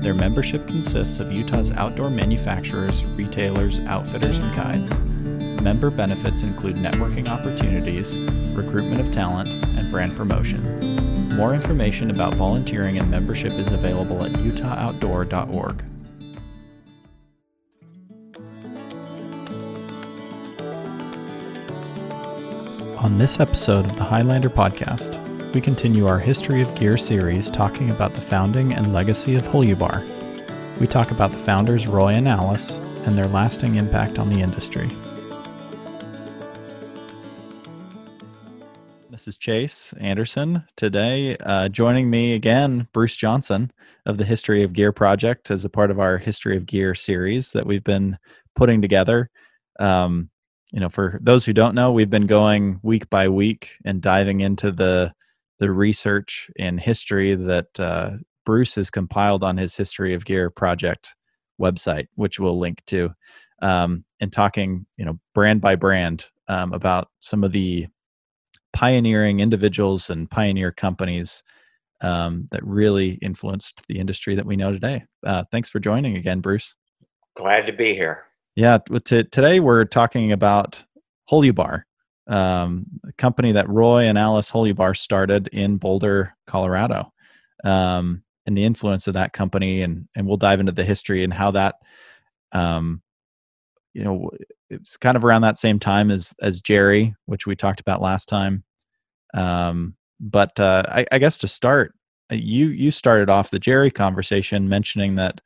[0.00, 4.96] Their membership consists of Utah's outdoor manufacturers, retailers, outfitters, and guides.
[5.60, 8.16] Member benefits include networking opportunities,
[8.56, 11.28] recruitment of talent, and brand promotion.
[11.36, 15.84] More information about volunteering and membership is available at utahoutdoor.org.
[22.98, 27.88] On this episode of the Highlander podcast, we continue our History of Gear series talking
[27.88, 30.06] about the founding and legacy of Holubar.
[30.78, 34.90] We talk about the founders Roy and Alice and their lasting impact on the industry.
[39.10, 40.64] This is Chase Anderson.
[40.76, 43.72] Today, uh, joining me again, Bruce Johnson
[44.04, 47.52] of the History of Gear project as a part of our History of Gear series
[47.52, 48.18] that we've been
[48.54, 49.30] putting together.
[49.80, 50.28] Um,
[50.72, 54.40] you know, for those who don't know, we've been going week by week and diving
[54.40, 55.14] into the
[55.58, 58.12] the research and history that uh,
[58.44, 61.14] Bruce has compiled on his History of Gear project
[61.60, 63.10] website, which we'll link to,
[63.60, 67.86] um, and talking, you know, brand by brand um, about some of the
[68.72, 71.42] pioneering individuals and pioneer companies
[72.00, 75.04] um, that really influenced the industry that we know today.
[75.26, 76.74] Uh, thanks for joining again, Bruce.
[77.36, 78.24] Glad to be here.
[78.54, 80.84] Yeah, t- today we're talking about
[81.30, 81.82] Holubar,
[82.28, 87.12] um, a company that Roy and Alice Holubar started in Boulder, Colorado,
[87.64, 91.32] um, and the influence of that company, and and we'll dive into the history and
[91.32, 91.76] how that,
[92.52, 93.02] um,
[93.94, 94.30] you know,
[94.70, 98.26] it's kind of around that same time as as Gerry, which we talked about last
[98.26, 98.64] time.
[99.34, 101.94] Um, but uh, I, I guess to start,
[102.30, 105.40] uh, you you started off the Gerry conversation mentioning that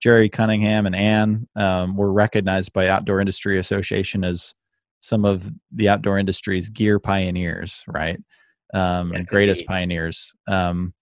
[0.00, 4.54] Gerry Cunningham and Ann um, were recognized by Outdoor Industry Association as
[5.00, 8.18] some of the outdoor industry's gear pioneers, right?
[8.74, 9.68] Um, and greatest indeed.
[9.68, 10.34] pioneers.
[10.46, 10.92] Um,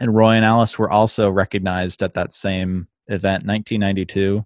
[0.00, 4.44] and Roy and Alice were also recognized at that same event, 1992,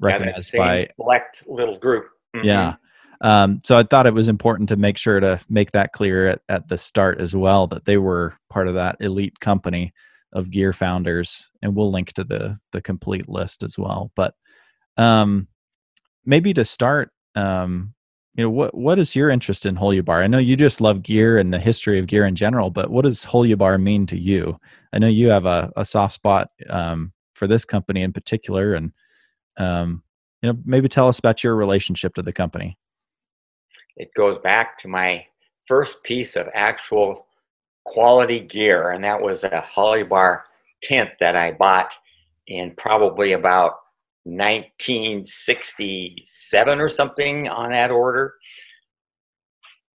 [0.00, 2.06] recognized by select little group.
[2.36, 2.46] Mm-hmm.
[2.46, 2.74] Yeah.
[3.22, 6.40] Um, so I thought it was important to make sure to make that clear at,
[6.48, 9.92] at the start as well that they were part of that elite company
[10.32, 14.10] of gear founders, and we'll link to the the complete list as well.
[14.14, 14.34] But
[14.96, 15.48] um,
[16.24, 17.94] maybe to start, um,
[18.34, 20.22] you know what what is your interest in Holubar?
[20.22, 23.02] I know you just love gear and the history of gear in general, but what
[23.02, 24.58] does Holubar mean to you?
[24.92, 28.92] I know you have a, a soft spot um, for this company in particular, and
[29.56, 30.02] um,
[30.42, 32.78] you know maybe tell us about your relationship to the company.
[33.96, 35.26] It goes back to my
[35.66, 37.26] first piece of actual
[37.84, 40.42] quality gear, and that was a Holubar
[40.82, 41.92] tent that I bought
[42.46, 43.79] in probably about
[44.24, 48.34] 1967 or something on that order.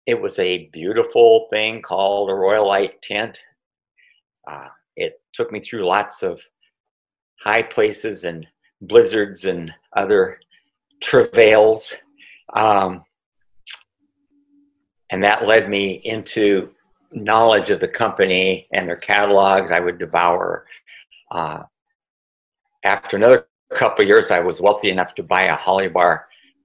[0.06, 3.40] It was a beautiful thing called a Royalite tent.
[4.50, 6.40] Uh, it took me through lots of
[7.44, 8.46] high places and
[8.82, 10.40] blizzards and other
[11.02, 11.94] travails.
[12.54, 13.04] Um,
[15.12, 16.70] and that led me into
[17.12, 19.72] knowledge of the company and their catalogs.
[19.72, 20.66] I would devour.
[21.32, 21.64] Uh,
[22.84, 26.24] after another couple years, I was wealthy enough to buy a Holubar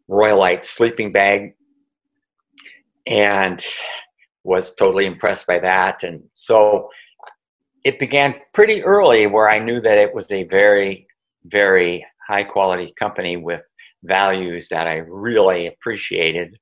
[0.08, 1.54] Royalite sleeping bag
[3.06, 3.64] and
[4.44, 6.02] was totally impressed by that.
[6.02, 6.88] And so
[7.84, 11.06] it began pretty early where I knew that it was a very,
[11.44, 13.62] very high quality company with
[14.04, 16.58] values that I really appreciated.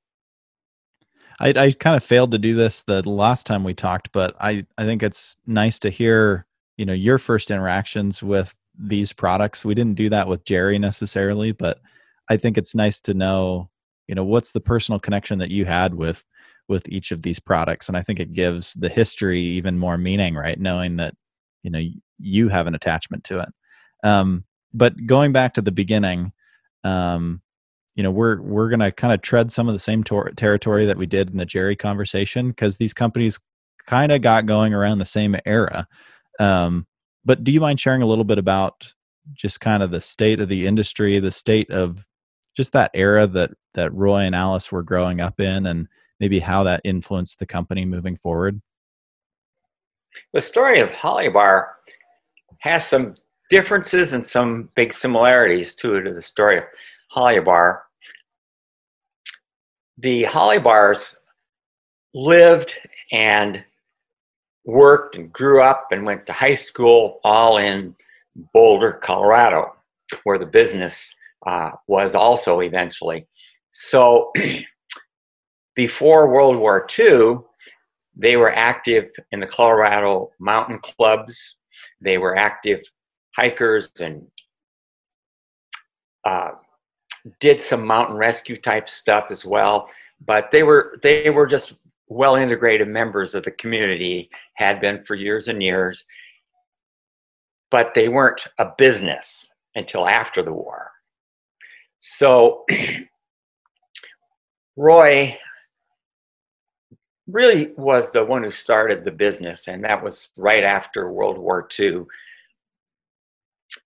[1.39, 4.65] I, I kind of failed to do this the last time we talked, but I,
[4.77, 6.45] I think it's nice to hear,
[6.77, 9.65] you know, your first interactions with these products.
[9.65, 11.79] We didn't do that with Gerry necessarily, but
[12.29, 13.69] I think it's nice to know,
[14.07, 16.23] you know, what's the personal connection that you had with
[16.67, 20.35] with each of these products and I think it gives the history even more meaning,
[20.35, 20.59] right?
[20.59, 21.15] Knowing that,
[21.63, 21.81] you know,
[22.19, 23.49] you have an attachment to it.
[24.03, 26.31] Um, but going back to the beginning,
[26.83, 27.41] um,
[27.95, 30.85] you know, we're we're going to kind of tread some of the same tor- territory
[30.85, 33.39] that we did in the Gerry conversation because these companies
[33.87, 35.87] kind of got going around the same era.
[36.39, 36.85] Um,
[37.25, 38.93] but do you mind sharing a little bit about
[39.33, 42.05] just kind of the state of the industry, the state of
[42.55, 45.87] just that era that that Roy and Alice were growing up in, and
[46.19, 48.61] maybe how that influenced the company moving forward?
[50.33, 51.67] The story of Holubar
[52.59, 53.15] has some
[53.49, 56.63] differences and some big similarities too to the story of
[57.15, 57.79] Holubar.
[59.97, 61.15] The Holubars
[62.13, 62.75] lived
[63.11, 63.63] and
[64.69, 67.95] worked and grew up and went to high school all in
[68.53, 69.75] Boulder, Colorado,
[70.23, 71.13] where the business
[71.47, 73.27] uh, was also eventually.
[73.71, 74.31] So
[75.75, 77.39] before World War II,
[78.15, 81.57] they were active in the Colorado mountain clubs.
[82.01, 82.81] They were active
[83.35, 84.25] hikers and
[86.25, 86.51] uh,
[87.39, 89.89] did some mountain rescue type stuff as well.
[90.25, 91.75] But they were they were just
[92.09, 96.05] well integrated members of the community, had been for years and years.
[97.71, 100.91] But they weren't a business until after the war.
[101.99, 102.65] So
[104.75, 105.37] Roy
[107.27, 111.67] really was the one who started the business, and that was right after World War
[111.79, 112.05] II.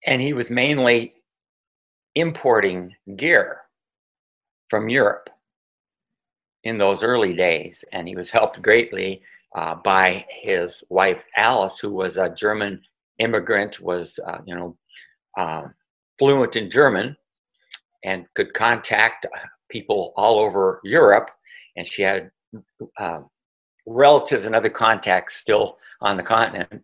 [0.05, 1.13] And he was mainly
[2.15, 3.59] importing gear
[4.69, 5.29] from Europe
[6.63, 9.21] in those early days, and he was helped greatly
[9.55, 12.81] uh, by his wife Alice, who was a German
[13.19, 14.77] immigrant, was uh, you know
[15.37, 15.63] uh,
[16.17, 17.15] fluent in German,
[18.03, 19.25] and could contact
[19.69, 21.29] people all over Europe,
[21.75, 22.31] and she had
[22.99, 23.29] um,
[23.85, 26.83] relatives and other contacts still on the continent.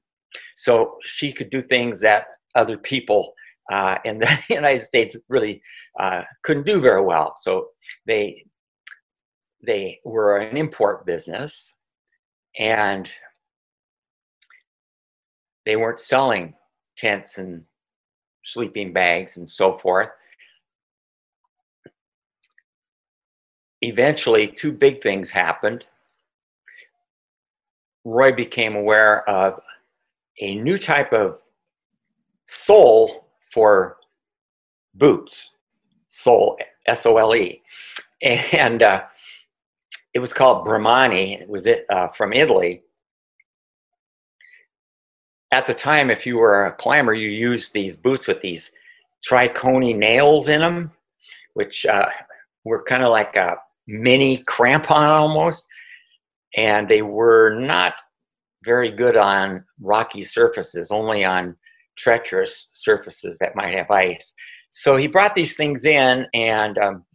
[0.55, 3.33] So she could do things that other people
[3.71, 5.61] uh, in the United States really
[5.99, 7.33] uh, couldn't do very well.
[7.37, 7.69] So
[8.05, 8.45] they
[9.65, 11.73] they were an import business,
[12.57, 13.09] and
[15.65, 16.53] they weren't selling
[16.97, 17.63] tents and
[18.43, 20.09] sleeping bags and so forth.
[23.81, 25.85] Eventually, two big things happened.
[28.03, 29.59] Roy became aware of
[30.41, 31.39] a new type of
[32.45, 33.97] sole for
[34.95, 35.51] boots,
[36.07, 36.57] sole,
[36.87, 37.61] S O L E.
[38.21, 39.03] And uh,
[40.19, 41.39] it was called Bramani.
[41.39, 42.83] It was it, uh, from Italy.
[45.53, 48.69] At the time, if you were a climber, you used these boots with these
[49.25, 50.91] tricouni nails in them,
[51.53, 52.09] which uh,
[52.65, 53.55] were kind of like a
[53.87, 55.65] mini crampon almost
[56.57, 58.01] and they were not
[58.65, 61.55] very good on rocky surfaces, only on
[61.97, 64.33] treacherous surfaces that might have ice.
[64.71, 67.05] So he brought these things in and um,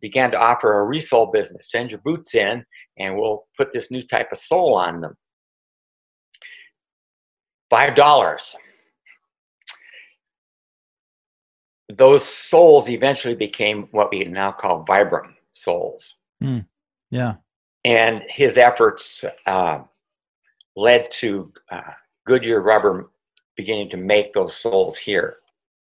[0.00, 1.70] began to offer a resole business.
[1.70, 2.64] Send your boots in,
[2.98, 5.14] and we'll put this new type of sole on them.
[7.70, 8.54] Five dollars.
[11.90, 16.16] Those soles eventually became what we now call Vibram soles.
[16.42, 16.66] Mm,
[17.10, 17.36] yeah
[17.84, 19.80] and his efforts uh,
[20.76, 21.92] led to uh,
[22.26, 23.10] Goodyear Rubber
[23.56, 25.36] beginning to make those soles here.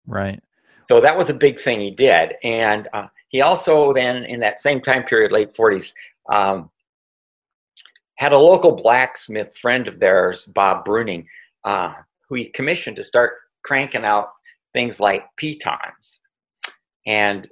[0.06, 0.40] Right.
[0.88, 4.61] So that was a big thing he did, and uh, he also then, in that
[4.61, 5.93] same time period, late '40s,
[6.33, 6.71] um,
[8.17, 11.25] had a local blacksmith friend of theirs, Bob Bruning,
[11.65, 11.95] uh,
[12.29, 14.31] who he commissioned to start cranking out
[14.73, 16.21] things like pitons.
[17.07, 17.49] And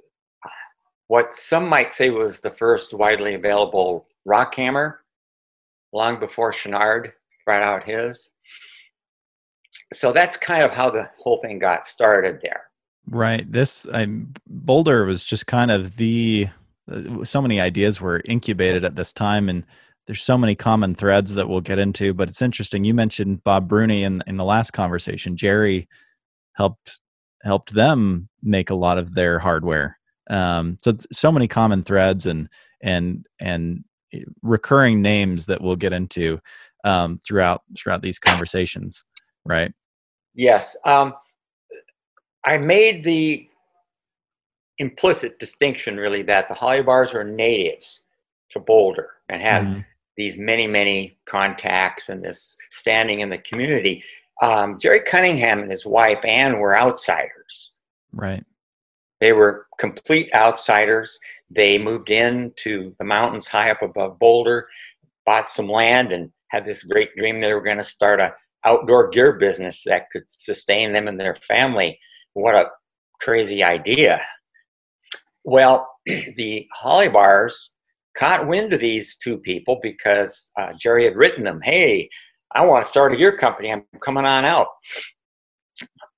[1.07, 5.01] what some might say was the first widely available rock hammer
[5.93, 7.13] long before Chouinard
[7.45, 8.29] brought out his.
[9.93, 12.63] So that's kind of how the whole thing got started there.
[13.09, 13.49] Right.
[13.49, 14.07] This I,
[14.47, 16.47] Boulder was just kind of the
[16.91, 19.63] uh, so many ideas were incubated at this time and
[20.05, 23.67] there's so many common threads that we'll get into but it's interesting you mentioned bob
[23.67, 25.85] bruni in, in the last conversation gerry
[26.53, 27.01] helped
[27.43, 29.97] helped them make a lot of their hardware
[30.29, 32.49] um, so so many common threads and
[32.81, 33.83] and and
[34.41, 36.39] recurring names that we'll get into
[36.83, 39.03] um, throughout throughout these conversations,
[39.45, 39.73] right?
[40.33, 41.13] Yes, um,
[42.47, 43.49] I made the
[44.77, 47.99] implicit distinction really that the Holubars are natives
[48.51, 49.79] to Boulder and have mm-hmm.
[50.15, 54.01] these many many contacts and this standing in the community.
[54.41, 57.71] Um, Gerry Cunningham and his wife Ann were outsiders.
[58.13, 58.45] Right.
[59.19, 61.19] They were complete outsiders.
[61.49, 64.69] They moved into the mountains high up above Boulder,
[65.25, 69.09] bought some land, and had this great dream they were going to start a outdoor
[69.09, 71.99] gear business that could sustain them and their family.
[72.37, 72.65] What a
[73.19, 74.21] crazy idea!
[75.43, 77.69] Well, the Holubars
[78.15, 82.07] caught wind of these two people because uh, Gerry had written them, "Hey,
[82.53, 83.73] I want to start a gear company.
[83.73, 84.67] I'm coming on out."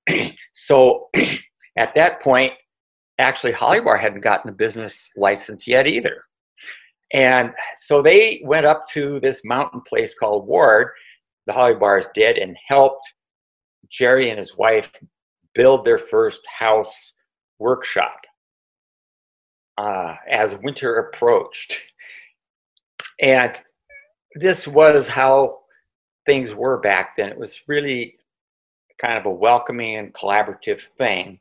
[0.52, 1.08] so
[1.78, 2.52] at that point,
[3.18, 6.24] actually Holubar hadn't gotten a business license yet either.
[7.14, 10.88] And so they went up to this mountain place called Ward,
[11.46, 13.10] the Holubars did, and helped
[13.90, 14.90] Gerry and his wife
[15.54, 17.12] build their first house
[17.58, 18.20] workshop
[19.78, 21.78] uh, as winter approached.
[23.20, 23.54] And
[24.34, 25.60] this was how
[26.26, 27.28] things were back then.
[27.28, 28.16] It was really
[29.00, 31.38] kind of a welcoming and collaborative thing.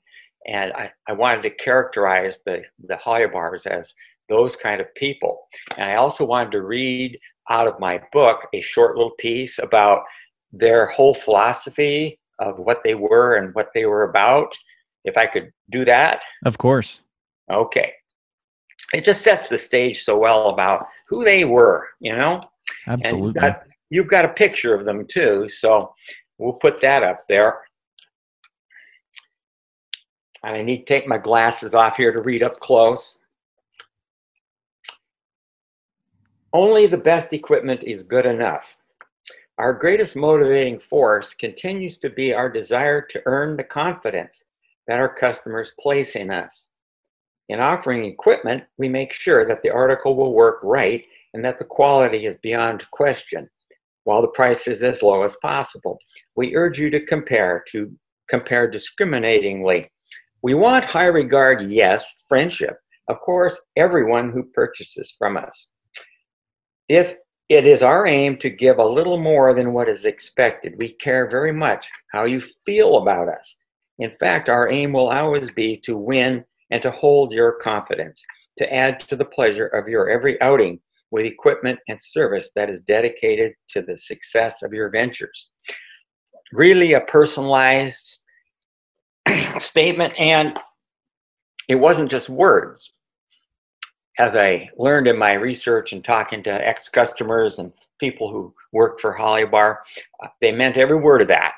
[0.48, 3.94] And I, I wanted to characterize the, the Holubars as
[4.30, 5.42] those kind of people.
[5.78, 10.04] And I also wanted to read out of my book a short little piece about
[10.52, 14.58] their whole philosophy of what they were and what they were about.
[15.06, 16.24] If I could do that.
[16.46, 17.04] Of course.
[17.50, 17.94] Okay.
[18.94, 22.42] It just sets the stage so well about who they were, you know?
[22.88, 23.28] Absolutely.
[23.28, 25.48] You've got, you've got a picture of them too.
[25.48, 25.94] So
[26.38, 27.62] we'll put that up there.
[30.44, 33.20] And I need to take my glasses off here to read up close.
[36.52, 38.76] Only the best equipment is good enough.
[39.60, 44.46] Our greatest motivating force continues to be our desire to earn the confidence
[44.88, 46.68] that our customers place in us.
[47.50, 51.66] In offering equipment, we make sure that the article will work right and that the
[51.66, 53.50] quality is beyond question,
[54.06, 56.00] while the price is as low as possible.
[56.38, 57.94] We urge you to compare, to
[58.30, 59.92] compare discriminatingly.
[60.42, 62.78] We want high regard, yes, friendship.
[63.10, 65.72] Of course, everyone who purchases from us.
[66.88, 67.16] If
[67.50, 71.28] it is our aim to give a little more than what is expected, we care
[71.28, 73.56] very much how you feel about us.
[73.98, 78.24] In fact, our aim will always be to win and to hold your confidence,
[78.58, 80.80] to add to the pleasure of your every outing
[81.10, 85.50] with equipment and service that is dedicated to the success of your ventures.
[86.54, 88.22] Really, a personalized
[89.58, 90.58] statement, and
[91.68, 92.94] it wasn't just words.
[94.20, 99.00] As I learned in my research and talking to ex customers and people who work
[99.00, 99.78] for Holubar,
[100.24, 101.54] uh, they meant every word of that.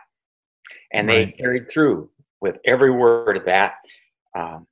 [0.94, 1.25] And right.
[1.25, 3.75] they carried through with every word of that.
[4.38, 4.68] Um,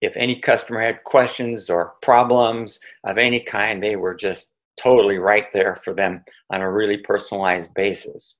[0.00, 5.46] if any customer had questions or problems of any kind, they were just totally right
[5.52, 8.38] there for them on a really personalized basis.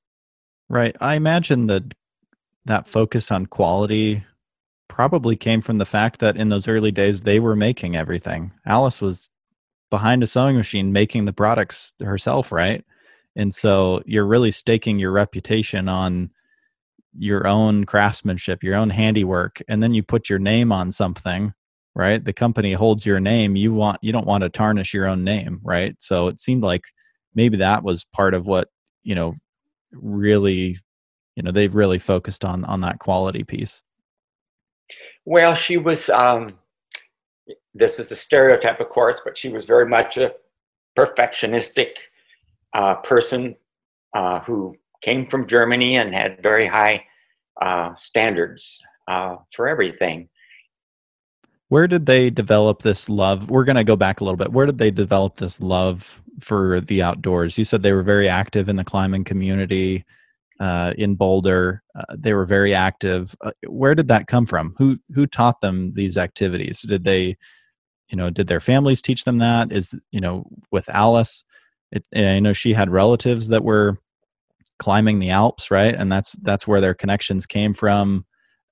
[0.69, 0.97] Right.
[1.01, 1.95] I imagine that
[2.65, 4.25] that focus on quality
[4.93, 8.53] probably came from the fact that in those early days they were making everything.
[8.67, 9.31] Alice was
[9.91, 12.85] behind a sewing machine making the products herself, right?
[13.35, 16.29] And so you're really staking your reputation on
[17.19, 21.55] your own craftsmanship, your own handiwork, and then you put your name on something,
[21.95, 22.23] right?
[22.23, 23.57] The company holds your name.
[23.57, 25.97] You want you don't want to tarnish your own name, right?
[26.01, 26.85] So it seemed like
[27.35, 28.69] maybe that was part of what,
[29.05, 29.37] you know,
[29.91, 30.77] really,
[31.35, 33.83] you know, they've really focused on on that quality piece.
[35.25, 36.59] Well, she was um
[37.75, 40.35] this is a stereotype of course, but she was very much a
[40.99, 41.91] perfectionistic
[42.75, 43.57] uh, person
[44.15, 47.05] uh, who came from Germany and had very high
[47.61, 50.29] uh, standards uh, for everything.
[51.69, 53.51] Where did they develop this love?
[53.51, 54.53] We're going to go back a little bit.
[54.53, 57.57] Where did they develop this love for the outdoors?
[57.57, 60.05] You said they were very active in the climbing community
[60.61, 61.83] uh, in Boulder.
[61.95, 63.35] Uh, they were very active.
[63.41, 64.75] Uh, where did that come from?
[64.79, 66.83] Who who taught them these activities?
[66.83, 67.37] Did they,
[68.09, 69.73] you know, did their families teach them that?
[69.73, 71.45] Is you know, with Alice,
[71.91, 73.99] it, I know she had relatives that were
[74.79, 75.95] climbing the Alps, right?
[75.95, 78.25] And that's that's where their connections came from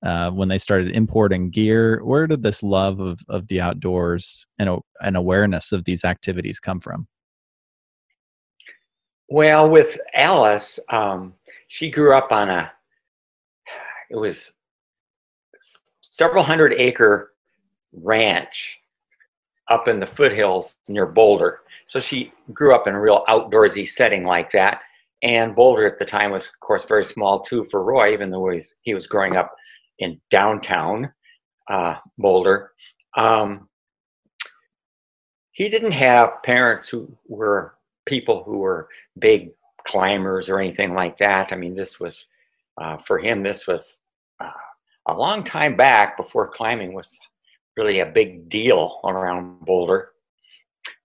[0.03, 2.03] uh, when they started importing gear.
[2.03, 6.79] Where did this love of of the outdoors and an awareness of these activities come
[6.79, 7.07] from?
[9.33, 11.33] Well, with Alice, um,
[11.71, 12.69] she grew up on a
[14.09, 14.51] it was
[16.01, 17.31] several hundred acre
[17.93, 18.77] ranch
[19.69, 21.59] up in the foothills near Boulder.
[21.87, 24.81] So she grew up in a real outdoorsy setting like that.
[25.23, 28.49] And Boulder at the time was, of course, very small too for Roy, even though
[28.49, 29.55] he was, he was growing up
[29.99, 31.09] in downtown
[31.69, 32.73] uh, Boulder.
[33.15, 33.69] Um,
[35.53, 37.75] he didn't have parents who were
[38.05, 39.51] people who were big
[39.85, 41.51] climbers or anything like that.
[41.51, 42.27] I mean, this was,
[42.79, 43.99] uh, for him, this was
[44.39, 44.49] uh,
[45.07, 47.17] a long time back before climbing was
[47.77, 50.11] really a big deal around Boulder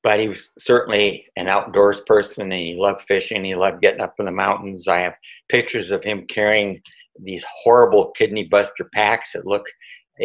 [0.02, 3.44] but he was certainly an outdoors person and he loved fishing.
[3.44, 4.88] He loved getting up in the mountains.
[4.88, 5.14] I have
[5.48, 6.80] pictures of him carrying
[7.22, 9.66] these horrible kidney buster packs that look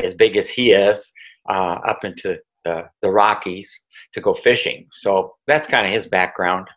[0.03, 1.12] as big as he is
[1.50, 3.75] uh, up into the, the Rockies
[4.13, 4.88] to go fishing.
[4.91, 6.67] So that's kind of his background.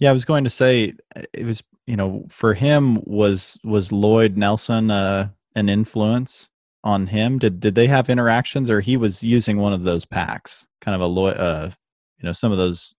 [0.00, 0.94] Yeah, I was going to say
[1.32, 6.48] it was you know for him was was Lloyd Nelson uh, an influence
[6.82, 7.38] on him?
[7.38, 11.00] Did did they have interactions or he was using one of those packs, kind of
[11.00, 11.70] a Lloyd, uh,
[12.18, 12.94] you know some of those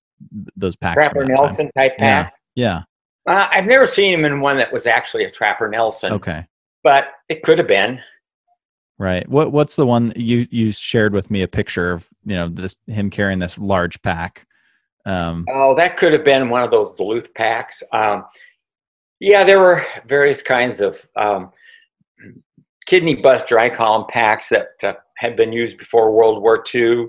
[0.56, 0.96] those packs.
[0.96, 1.72] Trapper Nelson time.
[1.76, 2.34] type pack.
[2.56, 2.84] Yeah.
[3.28, 3.34] yeah.
[3.34, 6.14] Uh, I've never seen him in one that was actually a Trapper Nelson.
[6.14, 6.46] Okay.
[6.84, 8.00] but it could have been.
[8.98, 9.28] Right.
[9.28, 12.08] What What's the one you you shared with me a picture of?
[12.24, 14.46] You know, this him carrying this large pack.
[15.06, 17.82] Um, oh, that could have been one of those Duluth packs.
[17.92, 18.26] Um,
[19.20, 21.52] yeah, there were various kinds of um,
[22.86, 27.08] kidney buster, I call them packs that uh, had been used before World War II.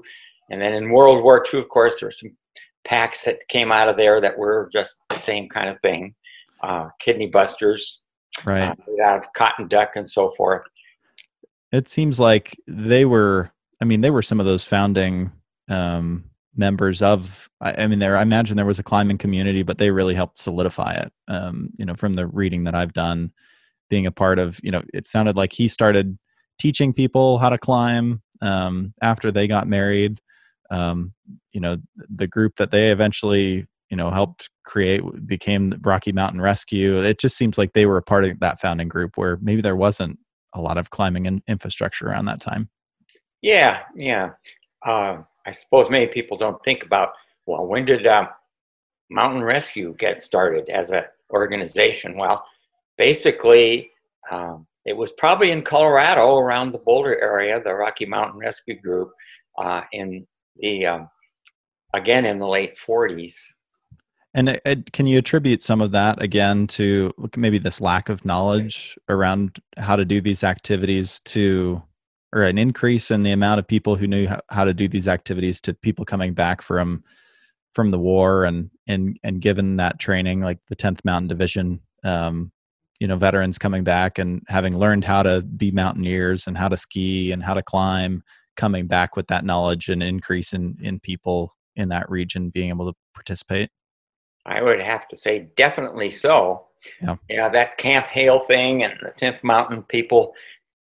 [0.51, 2.37] And then in World War II, of course, there were some
[2.85, 6.15] packs that came out of there that were just the same kind of thing
[6.63, 8.01] uh, kidney busters,
[8.45, 8.71] right?
[8.71, 10.63] Uh, out of cotton duck and so forth.
[11.73, 15.33] It seems like they were, I mean, they were some of those founding
[15.69, 19.91] um, members of I, mean there i imagine there was a climbing community but they
[19.91, 23.33] really helped solidify it um, you know from the reading that i've done
[23.89, 26.19] being a part of you know it sounded like he started
[26.59, 30.21] teaching people how to climb um, after they got married.
[30.71, 31.13] Um,
[31.53, 36.41] you know the group that they eventually you know helped create became the rocky mountain
[36.41, 37.03] rescue.
[37.03, 39.77] It just seems like they were a part of that founding group where maybe there
[39.77, 40.19] wasn't
[40.55, 42.71] a lot of climbing and infrastructure around that time.
[43.43, 44.31] Yeah yeah.
[44.85, 47.11] Uh, I suppose many people don't think about,
[47.47, 48.29] well, when did um,
[49.11, 52.17] Mountain Rescue get started as an organization?
[52.17, 52.45] Well,
[52.97, 53.91] basically,
[54.31, 59.13] um, it was probably in Colorado around the Boulder area, the Rocky Mountain Rescue Group,
[59.59, 61.11] uh, in the, um,
[61.95, 63.37] again, in the late 40s.
[64.35, 68.25] And uh, uh, can you attribute some of that again to maybe this lack of
[68.25, 71.83] knowledge around how to do these activities to
[72.33, 75.61] or an increase in the amount of people who knew how to do these activities
[75.61, 77.03] to people coming back from
[77.73, 82.53] from the war and and and given that training like the 10th mountain division um,
[83.01, 86.77] you know veterans coming back and having learned how to be mountaineers and how to
[86.77, 88.23] ski and how to climb
[88.57, 92.91] coming back with that knowledge and increase in in people in that region being able
[92.91, 93.71] to participate?
[94.45, 96.67] I would have to say definitely so.
[97.01, 100.35] Yeah, yeah that camp hale thing and the 10th mountain people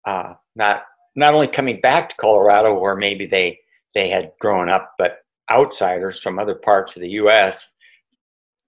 [0.05, 0.85] uh, not
[1.17, 3.59] not only coming back to Colorado where maybe they
[3.95, 5.19] they had grown up, but
[5.51, 7.69] outsiders from other parts of the U.S.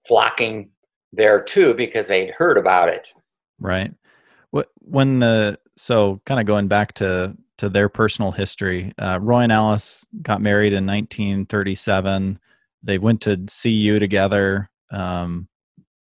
[0.05, 0.69] flocking
[1.13, 3.09] there too because they'd heard about it.
[3.59, 3.93] Right.
[4.79, 9.51] When the so kind of going back to to their personal history, uh, Roy and
[9.51, 12.39] Alice got married in 1937.
[12.81, 14.69] They went to CU together.
[14.91, 15.47] Um,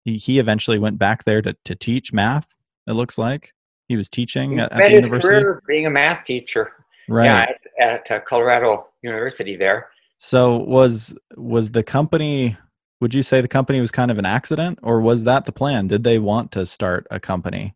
[0.04, 2.54] he, he eventually went back there to, to teach math.
[2.88, 3.54] It looks like.
[3.94, 5.28] He was teaching at, at the university.
[5.28, 6.72] Career being a math teacher.
[7.08, 7.26] Right.
[7.26, 7.46] Yeah,
[7.80, 9.90] at, at uh, Colorado University there.
[10.18, 12.58] So was was the company?
[13.02, 15.88] Would you say the company was kind of an accident, or was that the plan?
[15.88, 17.76] Did they want to start a company?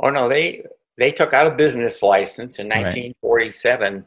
[0.00, 0.64] Oh no, they
[0.98, 4.04] they took out a business license in 1947, right.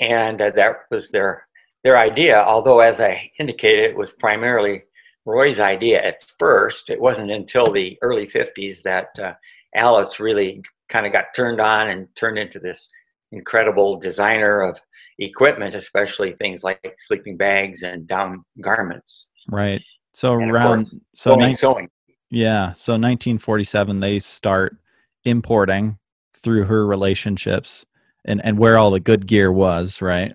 [0.00, 1.46] and uh, that was their
[1.84, 2.42] their idea.
[2.42, 4.84] Although, as I indicated, it was primarily
[5.26, 6.88] Roy's idea at first.
[6.88, 9.34] It wasn't until the early 50s that uh,
[9.74, 12.88] Alice really kind of got turned on and turned into this
[13.32, 14.78] incredible designer of
[15.18, 19.28] equipment, especially things like sleeping bags and down garments.
[19.50, 19.82] Right.
[20.12, 20.98] So and around so
[21.30, 21.88] sewing, 19, sewing.
[22.30, 22.72] Yeah.
[22.72, 24.76] So 1947, they start
[25.24, 25.98] importing
[26.34, 27.84] through her relationships
[28.24, 30.34] and and where all the good gear was, right?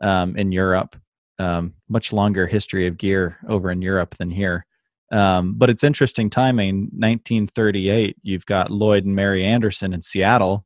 [0.00, 0.96] Um, in Europe,
[1.38, 4.66] um, much longer history of gear over in Europe than here.
[5.12, 6.88] Um, but it's interesting timing.
[6.92, 10.64] 1938, you've got Lloyd and Mary Anderson in Seattle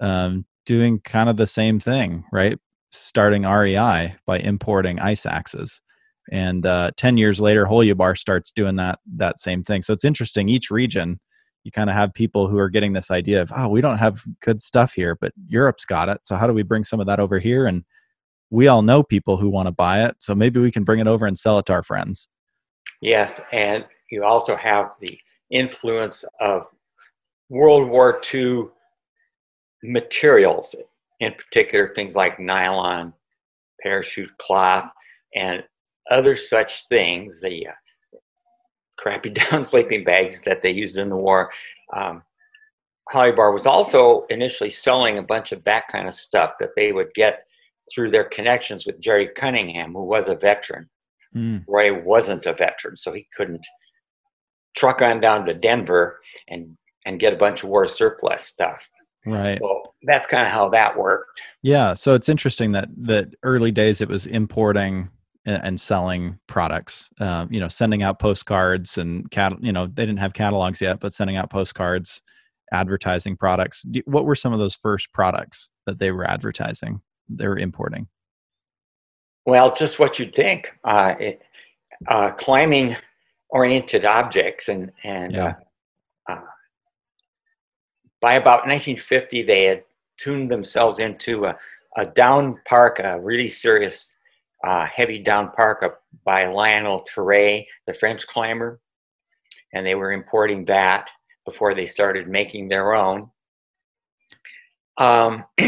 [0.00, 2.58] um, doing kind of the same thing, right?
[2.90, 5.82] Starting REI by importing ice axes.
[6.32, 9.82] And uh, 10 years later, Holja starts doing that that same thing.
[9.82, 10.48] So it's interesting.
[10.48, 11.20] Each region,
[11.62, 14.22] you kind of have people who are getting this idea of, oh, we don't have
[14.40, 16.20] good stuff here, but Europe's got it.
[16.24, 17.66] So how do we bring some of that over here?
[17.66, 17.84] And
[18.50, 20.16] we all know people who want to buy it.
[20.18, 22.28] So maybe we can bring it over and sell it to our friends.
[23.00, 25.18] Yes, and you also have the
[25.50, 26.66] influence of
[27.48, 28.64] World War II
[29.82, 30.74] materials,
[31.20, 33.12] in particular things like nylon,
[33.82, 34.90] parachute cloth,
[35.34, 35.62] and
[36.10, 38.18] other such things, the uh,
[38.96, 41.50] crappy down sleeping bags that they used in the war.
[41.94, 42.22] Um,
[43.12, 47.14] Bar was also initially selling a bunch of that kind of stuff that they would
[47.14, 47.46] get
[47.92, 50.88] through their connections with Gerry Cunningham, who was a veteran.
[51.34, 51.64] Mm.
[51.68, 53.66] Roy wasn't a veteran, so he couldn't
[54.76, 58.80] truck on down to Denver and and get a bunch of war surplus stuff.
[59.24, 59.58] Right.
[59.60, 61.42] So that's kind of how that worked.
[61.62, 61.94] Yeah.
[61.94, 65.08] So it's interesting that that early days it was importing
[65.46, 67.08] and selling products.
[67.20, 69.52] Um, you know, sending out postcards and cat.
[69.60, 72.20] You know, they didn't have catalogs yet, but sending out postcards,
[72.72, 73.84] advertising products.
[74.04, 77.00] What were some of those first products that they were advertising?
[77.28, 78.08] They were importing.
[79.46, 80.72] Well, just what you'd think.
[80.84, 81.42] Uh, it,
[82.08, 82.96] uh, climbing
[83.48, 85.54] oriented objects and and yeah.
[86.28, 86.40] uh, uh
[88.20, 89.84] by about 1950, they had
[90.18, 91.56] tuned themselves into a,
[91.96, 94.10] a down park, a really serious,
[94.66, 95.84] uh, heavy down park
[96.24, 98.80] by Lionel Terray, the French climber.
[99.72, 101.08] And they were importing that
[101.44, 103.30] before they started making their own.
[104.98, 105.44] Um,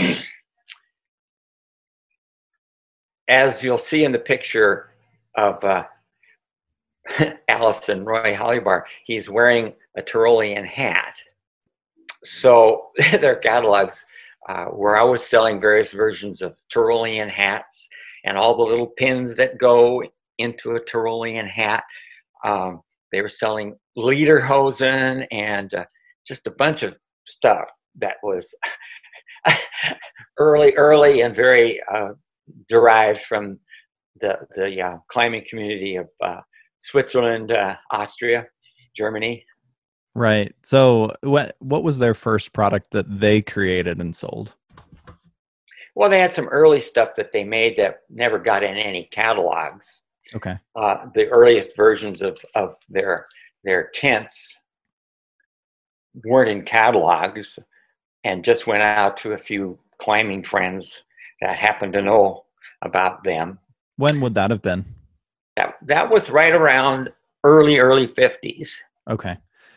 [3.29, 4.91] as you'll see in the picture
[5.37, 5.85] of uh,
[7.19, 11.15] and Roy Holubar, he's wearing a Tyrolean hat.
[12.25, 14.05] So their catalogs
[14.49, 17.89] uh, were always selling various versions of Tyrolean hats
[18.25, 20.03] and all the little pins that go
[20.39, 21.85] into a Tyrolean hat.
[22.45, 25.85] Um, they were selling lederhosen and uh,
[26.27, 26.95] just a bunch of
[27.27, 28.55] stuff that was
[30.39, 32.11] early, early and very uh,
[32.69, 33.59] derived from
[34.21, 36.41] the the uh, climbing community of uh,
[36.79, 38.47] Switzerland, uh, Austria,
[38.97, 39.45] Germany.
[40.15, 40.55] Right.
[40.63, 44.55] So, what what was their first product that they created and sold?
[45.95, 50.01] Well, they had some early stuff that they made that never got in any catalogs.
[50.35, 50.55] Okay.
[50.77, 53.27] Uh, the earliest versions of of their
[53.65, 54.57] their tents
[56.25, 57.59] weren't in catalogs,
[58.25, 61.05] and just went out to a few climbing friends
[61.41, 62.45] that happened to know
[62.83, 63.59] about them.
[63.97, 64.85] When would that have been?
[65.57, 67.11] That that was right around
[67.45, 68.81] early early fifties.
[69.09, 69.37] Okay.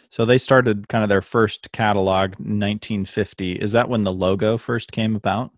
[0.09, 3.53] So they started kind of their first catalog 1950.
[3.53, 5.51] Is that when the logo first came about?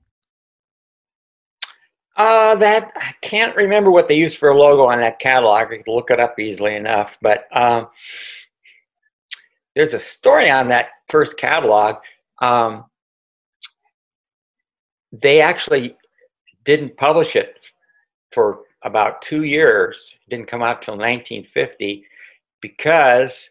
[2.16, 5.72] Uh, that I can't remember what they used for a logo on that catalog.
[5.72, 7.88] I could look it up easily enough, but um,
[9.76, 11.96] there's a story on that first catalog.
[12.40, 12.86] Um,
[15.22, 15.96] they actually
[16.66, 17.60] didn't publish it
[18.32, 20.16] for about two years.
[20.26, 22.06] It didn't come out till 1950
[22.62, 23.50] because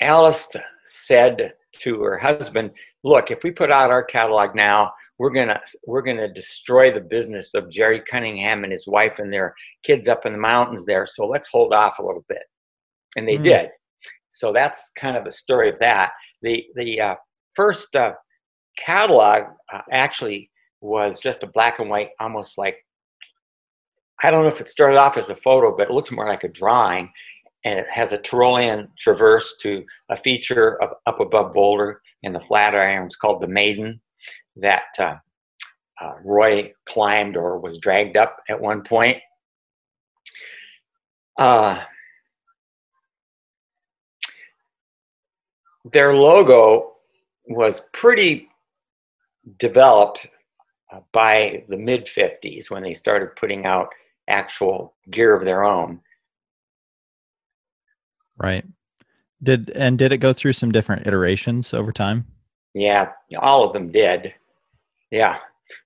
[0.00, 0.48] Alice
[0.84, 6.02] said to her husband, "Look, if we put out our catalog now, we're gonna we're
[6.02, 10.32] gonna destroy the business of Gerry Cunningham and his wife and their kids up in
[10.32, 11.06] the mountains there.
[11.06, 12.42] So let's hold off a little bit."
[13.16, 13.44] And they mm.
[13.44, 13.70] did.
[14.30, 16.12] So that's kind of the story of that.
[16.42, 17.14] The the uh,
[17.54, 18.12] first uh,
[18.76, 20.50] catalog uh, actually
[20.82, 22.84] was just a black and white, almost like
[24.22, 26.44] I don't know if it started off as a photo, but it looks more like
[26.44, 27.10] a drawing.
[27.64, 32.40] And it has a Tyrolean traverse to a feature of up above Boulder in the
[32.40, 34.00] Flatirons called the Maiden
[34.56, 35.16] that uh,
[36.00, 39.18] uh, Roy climbed or was dragged up at one point.
[41.38, 41.82] Uh,
[45.92, 46.92] their logo
[47.46, 48.48] was pretty
[49.58, 50.26] developed
[50.92, 53.88] uh, by the mid 50s when they started putting out
[54.28, 56.00] actual gear of their own.
[58.36, 58.64] Right.
[59.42, 62.26] Did and did it go through some different iterations over time?
[62.74, 64.34] Yeah, all of them did.
[65.10, 65.38] Yeah,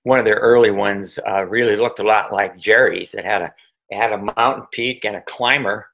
[0.03, 3.13] one of their early ones uh, really looked a lot like Gerry's.
[3.13, 3.53] It had a
[3.89, 5.87] it had a mountain peak and a climber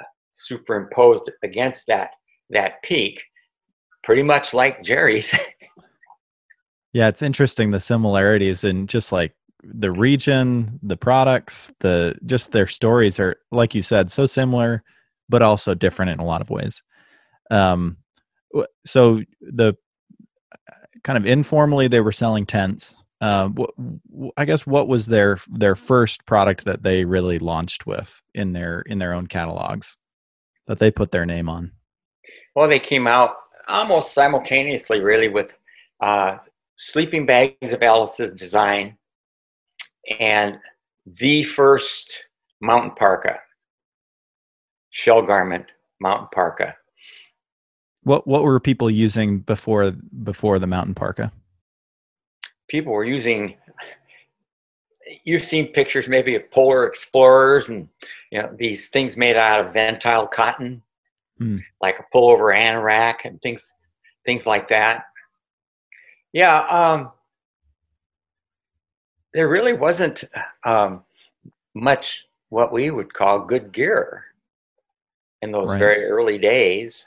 [0.00, 2.10] uh, superimposed against that
[2.50, 3.22] that peak,
[4.02, 5.32] pretty much like Gerry's.
[6.96, 12.66] yeah, it's interesting the similarities in just like the region, the products, the just their
[12.66, 14.82] stories are like you said so similar,
[15.28, 16.82] but also different in a lot of ways.
[17.50, 17.98] Um,
[18.86, 19.74] so the
[21.04, 23.04] kind of informally they were selling tents.
[23.20, 23.50] Uh,
[24.38, 28.80] I guess what was their their first product that they really launched with in their
[28.86, 29.98] in their own catalogs
[30.66, 31.72] that they put their name on?
[32.54, 33.34] Well, they came out
[33.68, 35.52] almost simultaneously, really, with
[36.00, 36.38] uh,
[36.76, 38.96] sleeping bags of Alice's design
[40.20, 40.58] and
[41.06, 42.24] the first
[42.60, 43.38] mountain parka,
[44.90, 45.66] shell garment
[46.00, 46.76] mountain parka.
[48.02, 51.32] What what were people using before before the mountain parka?
[52.68, 53.56] People were using.
[55.24, 57.88] You've seen pictures maybe of polar explorers and
[58.30, 60.82] you know these things made out of ventile cotton,
[61.40, 61.62] mm.
[61.80, 63.72] like a pullover anorak and things
[64.24, 65.04] things like that.
[66.36, 67.12] Yeah, um,
[69.32, 70.22] there really wasn't
[70.64, 71.02] um,
[71.74, 74.22] much what we would call good gear
[75.40, 75.78] in those right.
[75.78, 77.06] very early days.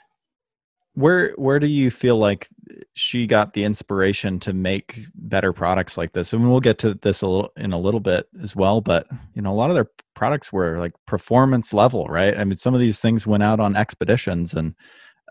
[0.94, 2.48] Where where do you feel like
[2.94, 6.32] she got the inspiration to make better products like this?
[6.32, 8.80] And we'll get to this a little in a little bit as well.
[8.80, 12.36] But you know, a lot of their products were like performance level, right?
[12.36, 14.74] I mean, some of these things went out on expeditions, and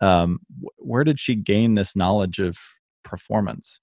[0.01, 0.39] um,
[0.77, 2.57] where did she gain this knowledge of
[3.03, 3.81] performance?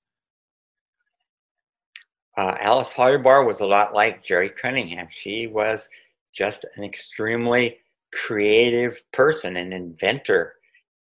[2.36, 5.08] Uh, Alice Holubar was a lot like Gerry Cunningham.
[5.10, 5.88] She was
[6.34, 7.78] just an extremely
[8.12, 10.54] creative person, an inventor.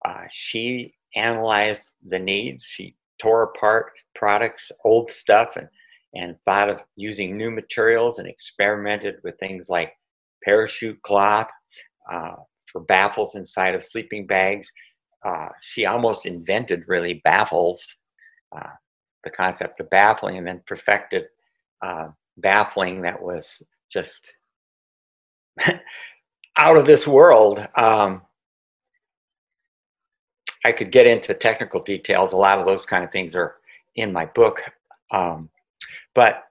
[0.06, 2.66] Uh, she analyzed the needs.
[2.66, 5.68] She tore apart products, old stuff, and
[6.16, 9.94] and thought of using new materials and experimented with things like
[10.44, 11.50] parachute cloth
[12.12, 12.36] uh,
[12.72, 14.72] for baffles inside of sleeping bags.
[15.26, 17.98] Uh, she almost invented really baffles,
[18.56, 18.70] uh,
[19.24, 21.28] the concept of baffling, and then perfected
[21.82, 24.36] uh, baffling that was just
[26.58, 27.66] out of this world.
[27.76, 28.22] Um,
[30.66, 32.32] I could get into technical details.
[32.32, 33.56] A lot of those kind of things are
[33.96, 34.62] in my book.
[35.12, 35.50] Um,
[36.16, 36.44] but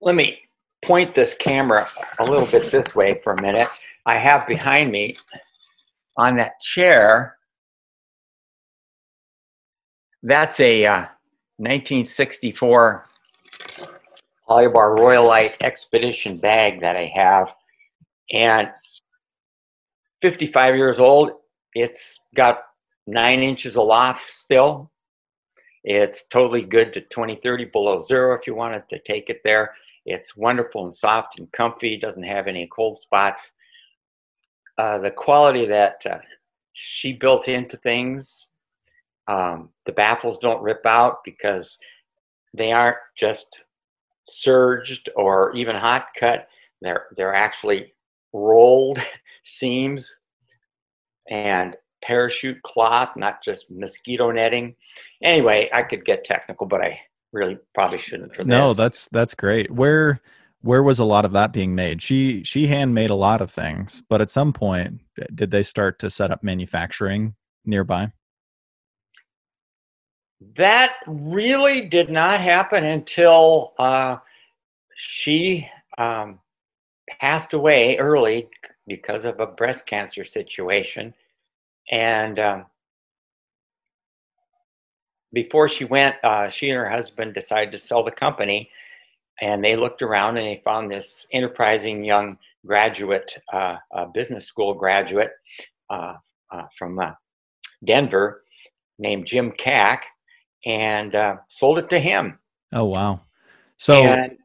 [0.00, 0.38] let me
[0.82, 3.68] point this camera a little bit this way for a minute.
[4.06, 5.16] I have behind me
[6.16, 7.36] on that chair,
[10.22, 11.04] that's a uh,
[11.58, 13.06] 1964
[14.48, 17.48] Holubar Royalite Expedition bag that I have.
[18.32, 18.68] And
[20.22, 21.32] 55 years old,
[21.74, 22.60] it's got
[23.06, 24.90] nine inches aloft still.
[25.84, 29.72] It's totally good to 20, 30 below zero if you wanted to take it there.
[30.04, 33.52] It's wonderful and soft and comfy, doesn't have any cold spots.
[34.78, 36.18] Uh, the quality that uh,
[36.72, 38.48] she built into things,
[39.28, 41.78] um, the baffles don't rip out because
[42.54, 43.62] they aren't just
[44.24, 46.48] serged or even hot cut.
[46.80, 47.92] They're, they're actually
[48.32, 48.98] rolled
[49.44, 50.14] seams
[51.28, 54.74] and parachute cloth, not just mosquito netting.
[55.22, 57.00] Anyway, I could get technical, but I
[57.32, 58.48] really probably shouldn't for this.
[58.48, 59.70] No, that's that's great.
[59.70, 60.20] Where
[60.62, 62.02] where was a lot of that being made?
[62.02, 65.00] She she handmade a lot of things, but at some point
[65.34, 67.34] did they start to set up manufacturing
[67.64, 68.12] nearby?
[70.56, 74.18] That really did not happen until uh,
[74.96, 76.40] she um,
[77.20, 78.48] passed away early
[78.86, 81.14] because of a breast cancer situation.
[81.90, 82.66] And um,
[85.32, 88.70] before she went, uh, she and her husband decided to sell the company.
[89.40, 93.76] And they looked around and they found this enterprising young graduate, uh,
[94.12, 95.30] business school graduate
[95.88, 96.14] uh,
[96.50, 97.12] uh from uh,
[97.84, 98.42] Denver
[98.98, 100.06] named Jim Cack
[100.66, 102.38] and uh, sold it to him.
[102.72, 103.22] Oh, wow.
[103.78, 104.36] So and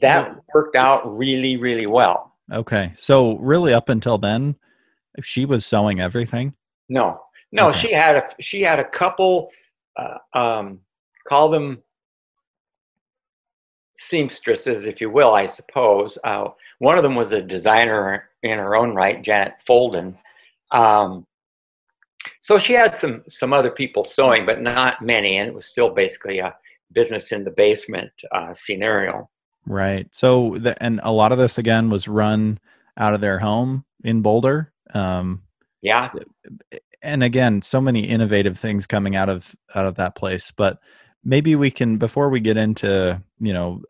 [0.00, 2.34] that worked out really, really well.
[2.52, 2.92] Okay.
[2.94, 4.56] So, really, up until then,
[5.22, 6.54] she was sewing everything?
[6.88, 7.78] No, no, okay.
[7.78, 9.50] she had a she had a couple.
[9.96, 10.80] Uh, um,
[11.28, 11.82] call them
[13.96, 16.18] seamstresses, if you will, I suppose.
[16.24, 20.16] Uh, one of them was a designer in her own right, Janet Folden.
[20.72, 21.26] Um,
[22.42, 25.90] so she had some some other people sewing, but not many, and it was still
[25.90, 26.54] basically a
[26.92, 29.30] business in the basement uh, scenario.
[29.64, 30.08] Right.
[30.12, 32.58] So, the, and a lot of this again was run
[32.96, 34.72] out of their home in Boulder.
[34.92, 35.42] Um,
[35.82, 36.10] yeah.
[37.00, 40.50] And again, so many innovative things coming out of out of that place.
[40.50, 40.80] But
[41.24, 43.82] maybe we can before we get into you know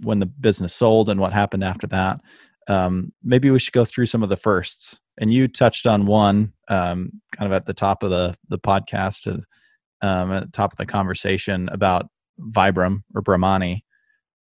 [0.00, 2.20] when the business sold and what happened after that.
[2.66, 5.00] Um, maybe we should go through some of the firsts.
[5.18, 9.26] And you touched on one um, kind of at the top of the the podcast,
[9.26, 12.08] uh, um, at the top of the conversation about
[12.40, 13.82] Vibram or Bramani,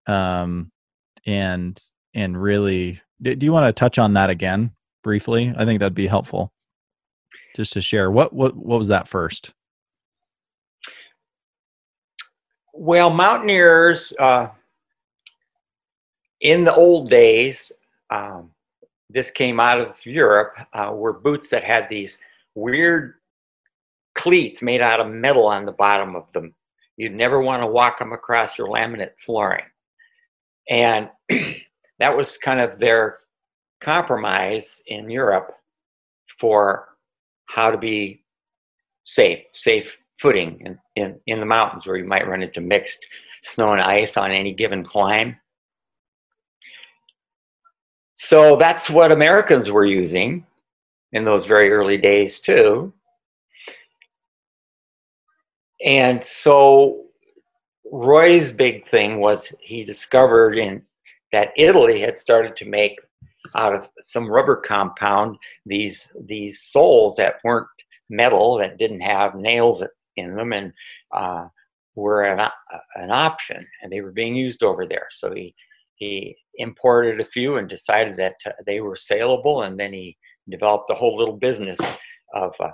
[0.05, 0.71] um,
[1.25, 1.79] and
[2.13, 4.71] and really, do, do you want to touch on that again
[5.03, 5.53] briefly?
[5.57, 6.51] I think that'd be helpful
[7.55, 8.11] just to share.
[8.11, 9.53] What what what was that first?
[12.73, 14.49] Well, mountaineers uh,
[16.41, 17.71] in the old days,
[18.11, 18.51] um,
[19.09, 22.17] this came out of Europe, uh, were boots that had these
[22.55, 23.15] weird
[24.15, 26.53] cleats made out of metal on the bottom of them.
[26.97, 29.65] You'd never want to walk them across your laminate flooring.
[30.69, 31.09] And
[31.99, 33.19] that was kind of their
[33.81, 35.51] compromise in Europe
[36.39, 36.89] for
[37.45, 38.23] how to be
[39.05, 43.05] safe, safe footing in, in, in the mountains where you might run into mixed
[43.43, 45.37] snow and ice on any given climb.
[48.19, 50.43] So that's what Americans were using
[51.13, 52.91] in those very early days, too.
[55.85, 57.05] And so
[57.91, 60.81] Roy's big thing was he discovered in
[61.31, 62.99] that Italy had started to make
[63.53, 67.67] out of some rubber compound these these soles that weren't
[68.09, 69.83] metal that didn't have nails
[70.15, 70.73] in them and
[71.11, 71.47] uh,
[71.95, 72.49] were an,
[72.95, 75.53] an option and they were being used over there so he
[75.97, 80.17] he imported a few and decided that uh, they were saleable and then he
[80.49, 81.79] developed a whole little business
[82.33, 82.69] of uh,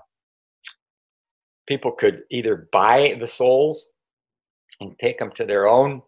[1.67, 3.87] people could either buy the soles
[4.81, 6.01] and take them to their own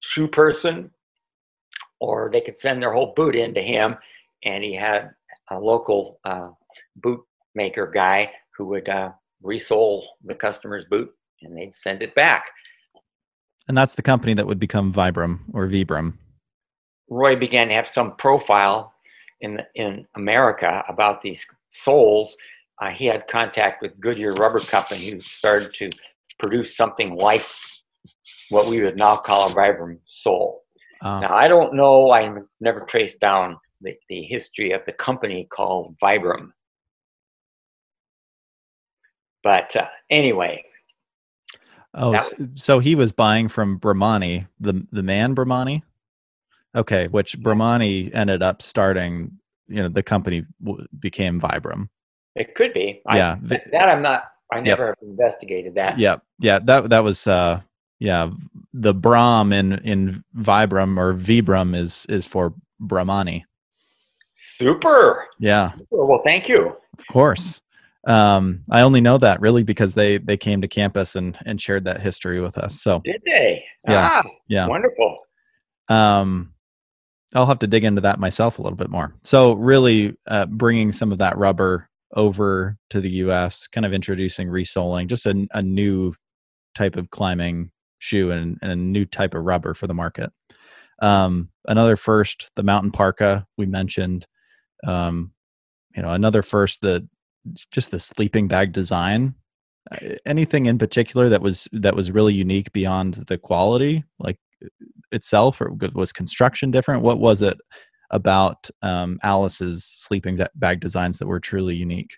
[0.00, 0.90] shoe person
[2.00, 3.96] or they could send their whole boot in to him,
[4.44, 5.10] and he had
[5.50, 6.50] a local uh,
[6.96, 7.20] boot
[7.54, 9.10] maker guy who would uh,
[9.42, 11.10] resole the customer's boot
[11.42, 12.46] and they'd send it back.
[13.68, 16.14] And that's the company that would become Vibram or Vibram.
[17.08, 18.92] Roy began to have some profile
[19.40, 22.36] in in America about these soles.
[22.80, 25.90] Uh, he had contact with Goodyear Rubber Company, who started to
[26.38, 27.44] produce something like
[28.50, 30.62] what we would now call a Vibram sole.
[31.00, 35.46] Uh, now, I don't know, I never traced down the, the history of the company
[35.50, 36.50] called Vibram.
[39.42, 40.64] But uh, anyway.
[41.96, 45.82] Oh, was, so he was buying from Bramani, the the man Bramani.
[46.74, 49.32] Okay, which Bramani ended up starting.
[49.68, 51.88] You know, the company w- became Vibram.
[52.34, 53.02] It could be.
[53.12, 54.30] Yeah, I, that I'm not.
[54.52, 54.96] I never yep.
[55.02, 55.98] investigated that.
[55.98, 56.58] Yeah, yeah.
[56.60, 57.26] That that was.
[57.26, 57.60] uh
[57.98, 58.30] Yeah,
[58.74, 63.44] the Brahm in in Vibram or Vibram is is for Bramani.
[64.32, 65.26] Super.
[65.38, 65.70] Yeah.
[65.70, 66.04] Super.
[66.04, 66.76] Well, thank you.
[66.98, 67.62] Of course.
[68.06, 71.84] Um, I only know that really because they they came to campus and and shared
[71.84, 72.80] that history with us.
[72.80, 73.64] So did they?
[73.86, 74.22] Yeah.
[74.24, 74.66] Ah, yeah.
[74.68, 75.18] Wonderful.
[75.88, 76.54] Um,
[77.34, 79.14] I'll have to dig into that myself a little bit more.
[79.22, 84.48] So really, uh, bringing some of that rubber over to the U.S., kind of introducing
[84.48, 86.14] resoling, just a, a new
[86.74, 90.30] type of climbing shoe and, and, a new type of rubber for the market.
[91.02, 94.26] Um, another first, the mountain parka we mentioned.
[94.86, 95.32] Um,
[95.94, 97.08] you know, another first, the
[97.70, 99.34] just the sleeping bag design.
[99.90, 104.38] Uh, anything in particular that was that was really unique beyond the quality, like
[105.12, 107.02] itself, or was construction different?
[107.02, 107.58] What was it
[108.10, 112.16] about um, Alice's sleeping bag designs that were truly unique?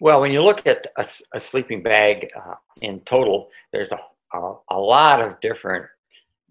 [0.00, 3.98] Well, when you look at a, a sleeping bag uh, in total, there's a,
[4.32, 5.86] a, a, lot of different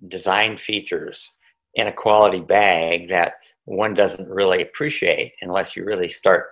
[0.10, 1.32] design features
[1.76, 3.36] in a quality bag that
[3.67, 6.45] one doesn't really appreciate unless you really start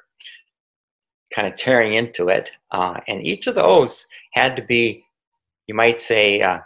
[1.33, 2.51] kind of tearing into it.
[2.71, 5.05] Uh, and each of those had to be,
[5.67, 6.59] you might say, uh,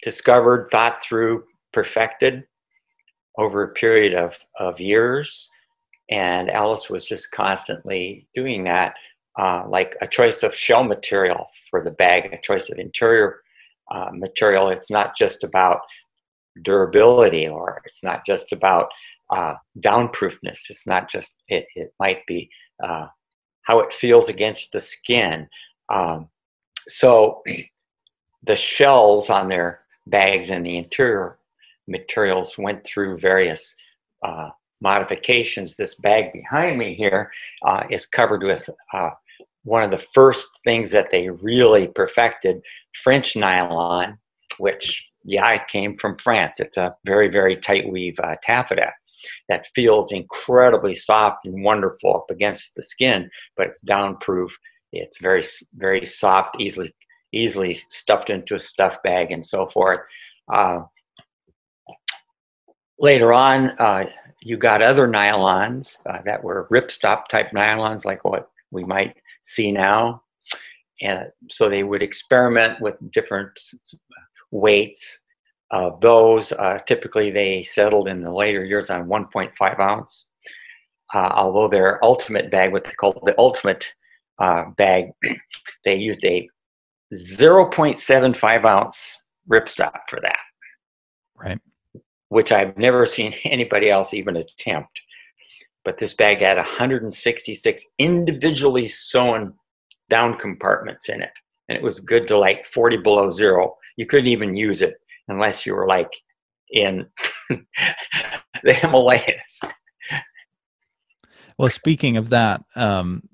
[0.00, 1.42] discovered, thought through,
[1.72, 2.44] perfected
[3.36, 5.50] over a period of, of years.
[6.08, 8.94] And Alice was just constantly doing that,
[9.40, 13.40] uh, like a choice of shell material for the bag, a choice of interior
[13.92, 14.68] uh, material.
[14.68, 15.80] It's not just about
[16.62, 18.88] durability or it's not just about
[19.30, 20.60] uh, downproofness.
[20.70, 22.50] It's not just, it, it might be
[22.82, 23.06] uh,
[23.62, 25.48] how it feels against the skin.
[25.92, 26.28] Um,
[26.88, 27.42] so
[28.42, 31.38] the shells on their bags and the interior
[31.86, 33.74] materials went through various
[34.22, 35.76] uh, modifications.
[35.76, 37.30] This bag behind me here
[37.64, 39.10] uh, is covered with uh,
[39.64, 42.62] one of the first things that they really perfected,
[43.02, 44.18] French nylon,
[44.58, 46.60] which, yeah, it came from France.
[46.60, 48.92] It's a very, very tight weave uh, taffeta
[49.48, 54.50] that feels incredibly soft and wonderful up against the skin, but it's downproof.
[54.92, 56.94] It's very, very soft, easily
[57.32, 60.00] easily stuffed into a stuff bag and so forth.
[60.52, 60.80] Uh,
[62.98, 64.04] later on, uh,
[64.42, 69.72] you got other nylons uh, that were ripstop type nylons, like what we might see
[69.72, 70.22] now.
[71.02, 73.58] And so they would experiment with different
[74.50, 75.18] weights
[75.70, 76.52] of those.
[76.52, 80.26] Uh, typically, they settled in the later years on 1.5 ounce.
[81.14, 83.86] Uh, although their ultimate bag, what they call the ultimate
[84.38, 85.06] uh, bag,
[85.84, 86.48] they used a
[87.14, 90.38] 0.75 ounce ripstop for that.
[91.34, 91.58] Right.
[92.28, 95.00] Which I've never seen anybody else even attempt.
[95.84, 99.54] But this bag had 166 individually sewn
[100.10, 101.30] down compartments in it.
[101.68, 103.76] And it was good to like 40 below zero.
[103.96, 104.96] You couldn't even use it
[105.28, 106.10] unless you were like
[106.70, 107.06] in
[108.62, 109.60] the Himalayas.
[111.58, 113.28] Well, speaking of that, um,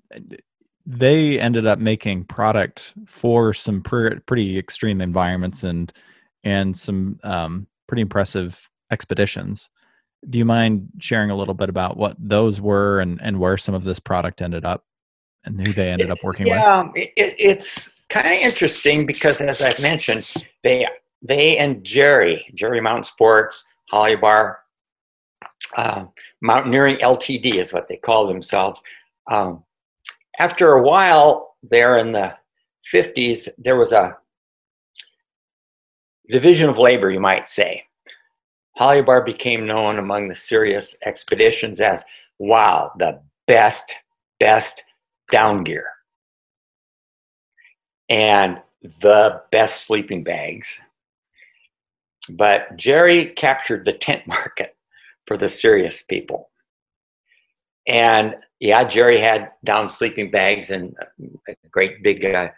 [0.87, 5.93] they ended up making product for some pre- pretty extreme environments and
[6.43, 9.71] and some um, pretty impressive expeditions.
[10.29, 13.75] Do you mind sharing a little bit about what those were and, and where some
[13.75, 14.85] of this product ended up
[15.45, 16.93] and who they ended up working yeah, with?
[16.97, 20.87] Yeah, it, it's kind of interesting because, as I've mentioned, they
[21.25, 24.57] they and Gerry, Gerry Mountain Sports, Holubar,
[25.77, 26.05] uh,
[26.43, 28.83] Mountaineering LTD is what they call themselves.
[29.31, 29.65] Um,
[30.39, 32.37] after a while, there in the
[32.93, 34.17] 50s, there was a
[36.31, 37.85] division of labor, you might say.
[38.79, 42.05] Holubar became known among the serious expeditions as,
[42.39, 43.95] wow, the best,
[44.41, 44.83] best
[45.31, 45.87] down gear.
[48.11, 48.61] And
[49.01, 50.79] the best sleeping bags.
[52.31, 54.77] But Gerry captured the tent market
[55.27, 56.51] for the serious people.
[57.87, 60.95] And yeah, Gerry had down sleeping bags and
[61.49, 62.49] a great big uh,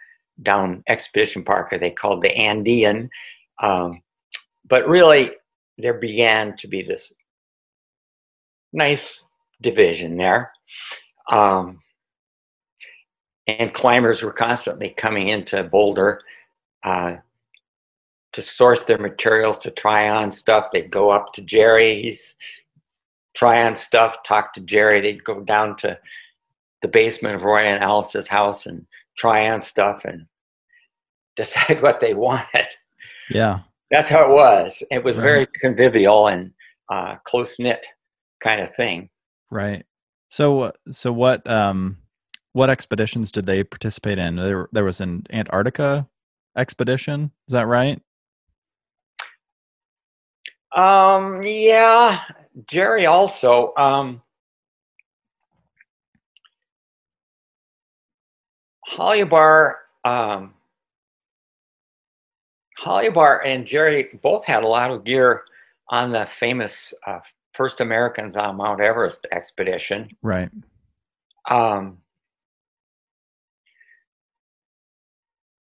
[0.43, 3.09] down Expedition Park, or they called the Andean.
[3.61, 4.01] Um,
[4.69, 5.31] but really,
[5.77, 7.13] there began to be this
[8.73, 9.23] nice
[9.61, 10.51] division there.
[11.29, 11.79] Um,
[13.47, 16.21] and climbers were constantly coming into Boulder
[16.83, 17.17] uh,
[18.33, 20.67] to source their materials to try on stuff.
[20.71, 22.35] They'd go up to Gerry, he's
[23.37, 24.99] try on stuff, talk to Gerry.
[24.99, 25.97] They'd go down to
[26.81, 28.85] the basement of Roy and Alice's house and
[29.17, 30.25] try on stuff and
[31.35, 32.67] decide what they wanted.
[33.29, 33.59] Yeah.
[33.91, 34.83] That's how it was.
[34.91, 35.23] It was right.
[35.23, 36.51] very convivial and
[36.91, 37.85] uh, close knit
[38.43, 39.09] kind of thing.
[39.51, 39.85] Right.
[40.29, 41.97] So, so what, um,
[42.53, 44.35] what expeditions did they participate in?
[44.35, 46.07] There, there was an Antarctica
[46.57, 47.31] expedition.
[47.47, 48.01] Is that right?
[50.77, 52.21] Um, yeah,
[52.67, 53.73] Gerry also.
[53.75, 54.21] Um,
[58.87, 59.73] Holubar,
[60.05, 60.53] um,
[62.79, 65.43] Holubar and Gerry both had a lot of gear
[65.89, 67.19] on the famous uh,
[67.53, 70.09] first Americans on Mount Everest expedition.
[70.21, 70.49] Right.
[71.49, 71.97] Um,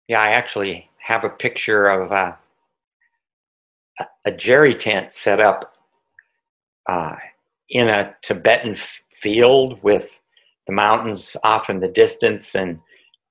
[0.09, 2.33] yeah, I actually have a picture of uh,
[4.25, 5.73] a Gerry tent set up
[6.87, 7.15] uh,
[7.69, 10.09] in a Tibetan f- field with
[10.67, 12.79] the mountains off in the distance and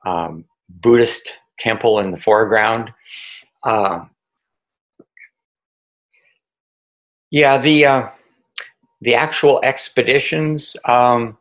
[0.05, 2.93] um, Buddhist temple in the foreground.
[3.63, 4.05] Uh,
[7.31, 8.09] yeah, the uh,
[9.01, 10.77] the actual expeditions.
[10.85, 11.37] Um,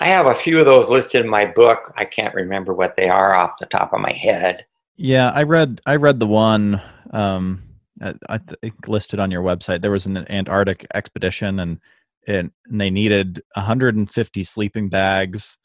[0.00, 1.92] I have a few of those listed in my book.
[1.96, 4.64] I can't remember what they are off the top of my head.
[4.96, 7.62] Yeah, I read I read the one um,
[8.00, 9.82] I think listed on your website.
[9.82, 11.78] There was an Antarctic expedition, and
[12.26, 15.58] and they needed 150 sleeping bags.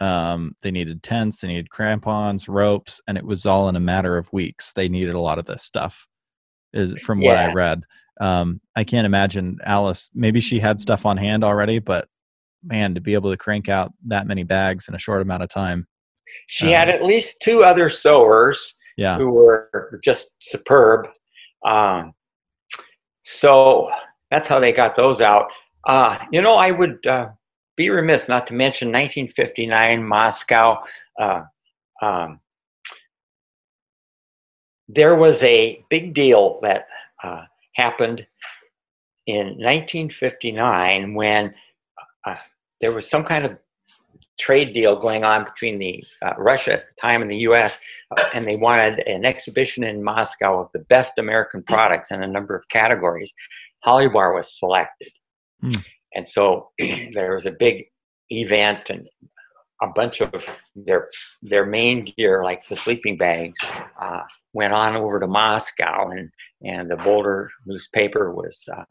[0.00, 4.18] Um, they needed tents, they needed crampons, ropes, and it was all in a matter
[4.18, 4.72] of weeks.
[4.72, 6.08] They needed a lot of this stuff,
[6.72, 7.50] is from what yeah.
[7.50, 7.84] I read.
[8.20, 10.10] Um, I can't imagine Alice.
[10.14, 12.08] Maybe she had stuff on hand already, but
[12.64, 15.48] man, to be able to crank out that many bags in a short amount of
[15.48, 15.86] time.
[16.48, 19.16] She um, had at least two other sewers yeah.
[19.16, 21.06] who were just superb.
[21.64, 22.14] Um,
[23.22, 23.90] so
[24.30, 25.46] that's how they got those out.
[25.86, 27.28] Uh, you know, I would uh,
[27.76, 30.78] be remiss not to mention 1959 Moscow.
[31.20, 31.42] Uh,
[32.00, 32.40] um,
[34.88, 36.86] there was a big deal that
[37.22, 37.42] uh,
[37.74, 38.26] happened
[39.26, 41.54] in 1959 when
[42.26, 42.36] uh,
[42.80, 43.56] there was some kind of
[44.42, 47.78] trade deal going on between the uh, Russia at the time and the U.S.,
[48.10, 52.26] uh, and they wanted an exhibition in Moscow of the best American products in a
[52.26, 53.32] number of categories.
[53.86, 55.12] Holubar was selected,
[55.62, 55.86] mm.
[56.14, 56.70] and so
[57.12, 57.84] there was a big
[58.30, 59.08] event and
[59.80, 60.32] a bunch of
[60.74, 61.08] their
[61.42, 63.58] their main gear, like the sleeping bags,
[64.00, 64.22] uh,
[64.52, 66.30] went on over to Moscow, and
[66.62, 68.84] and the Boulder newspaper was uh,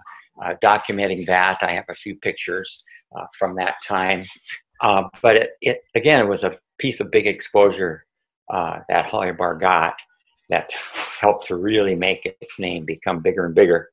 [0.44, 1.58] uh, documenting that.
[1.62, 2.84] I have a few pictures
[3.18, 4.24] uh, from that time.
[4.82, 8.06] Uh, but it, it, again, it was a piece of big exposure
[8.52, 9.94] uh, that Holubar got
[10.50, 10.72] that
[11.20, 13.90] helped to really make its name become bigger and bigger.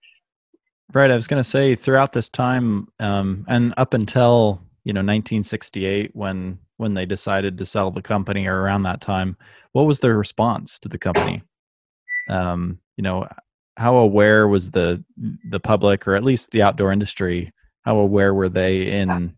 [0.92, 1.10] Right.
[1.10, 6.10] I was going to say throughout this time, um, and up until you know 1968,
[6.14, 9.36] when when they decided to sell the company, or around that time,
[9.72, 11.42] what was their response to the company?
[12.30, 13.28] Um, you know,
[13.76, 15.04] how aware was the
[15.50, 17.52] the public, or at least the outdoor industry?
[17.82, 19.36] How aware were they in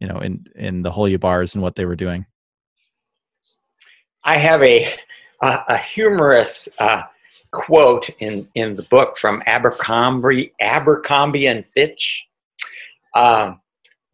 [0.00, 2.26] you know in in the Holubars and what they were doing?
[4.24, 4.94] I have a
[5.42, 7.02] a, a humorous uh,
[7.50, 12.26] quote in in the book from abercrombie abercrombie and fitch
[13.14, 13.54] uh,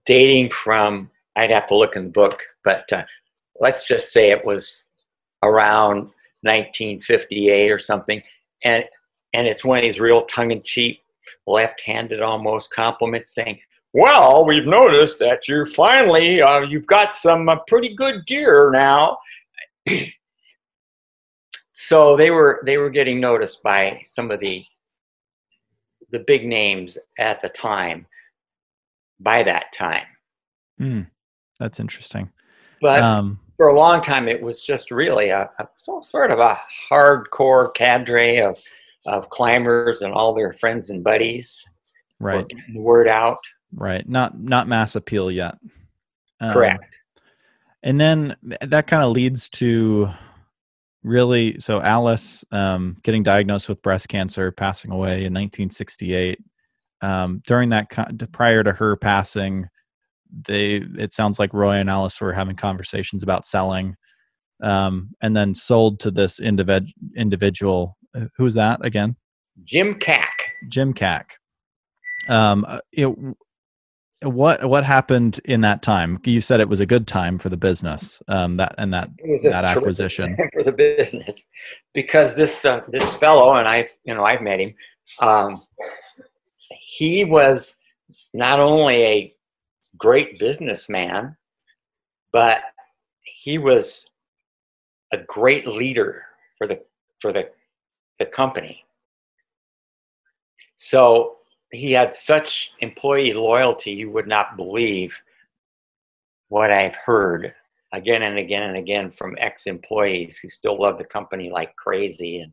[0.06, 3.02] dating from i'd have to look in the book but uh,
[3.60, 4.84] let's just say it was
[5.42, 6.02] around
[6.42, 8.22] 1958 or something
[8.62, 8.84] and
[9.32, 11.00] and it's one of these real tongue-in-cheek
[11.46, 13.58] left-handed almost compliments saying
[13.94, 19.16] well, we've noticed that you finally uh, you've got some uh, pretty good gear now.
[21.72, 24.64] so they were they were getting noticed by some of the
[26.10, 28.04] the big names at the time.
[29.20, 30.06] By that time,
[30.80, 31.06] mm,
[31.60, 32.30] that's interesting.
[32.80, 36.58] But um, for a long time, it was just really a, a sort of a
[36.90, 38.58] hardcore cadre of
[39.06, 41.64] of climbers and all their friends and buddies.
[42.18, 43.38] Right, Getting the word out.
[43.74, 44.08] Right.
[44.08, 45.56] Not not mass appeal yet.
[46.40, 46.96] Um, Correct.
[47.82, 50.08] And then that kind of leads to
[51.02, 56.38] really so Alice um, getting diagnosed with breast cancer, passing away in 1968.
[57.02, 57.90] Um, during that
[58.32, 59.68] prior to her passing,
[60.46, 63.96] they it sounds like Roy and Alice were having conversations about selling.
[64.62, 67.96] um, and then sold to this individ- individual.
[68.14, 69.16] Uh, Who's that again?
[69.64, 70.52] Jim Cack.
[70.68, 71.36] Jim Cack.
[72.28, 73.14] Um, uh, it,
[74.24, 76.20] what what happened in that time?
[76.24, 78.22] You said it was a good time for the business.
[78.28, 79.10] Um, that and that
[79.42, 80.36] that acquisition.
[80.52, 81.46] for the business
[81.92, 84.74] because this uh, this fellow and I, you know, I've met him.
[85.20, 85.60] Um,
[86.80, 87.76] he was
[88.32, 89.34] not only a
[89.96, 91.36] great businessman,
[92.32, 92.60] but
[93.22, 94.10] he was
[95.12, 96.24] a great leader
[96.58, 96.80] for the
[97.20, 97.48] for the
[98.18, 98.84] the company.
[100.76, 101.36] So
[101.74, 105.16] he had such employee loyalty, you would not believe
[106.48, 107.54] what I've heard
[107.92, 112.40] again and again and again from ex-employees who still love the company like crazy.
[112.40, 112.52] And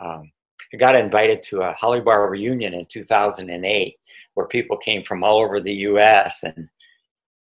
[0.00, 0.30] um,
[0.72, 3.96] I got invited to a Holubar reunion in 2008,
[4.34, 6.42] where people came from all over the U.S.
[6.44, 6.68] and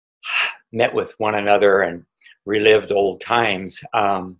[0.71, 2.05] met with one another and
[2.45, 3.81] relived old times.
[3.93, 4.37] Um,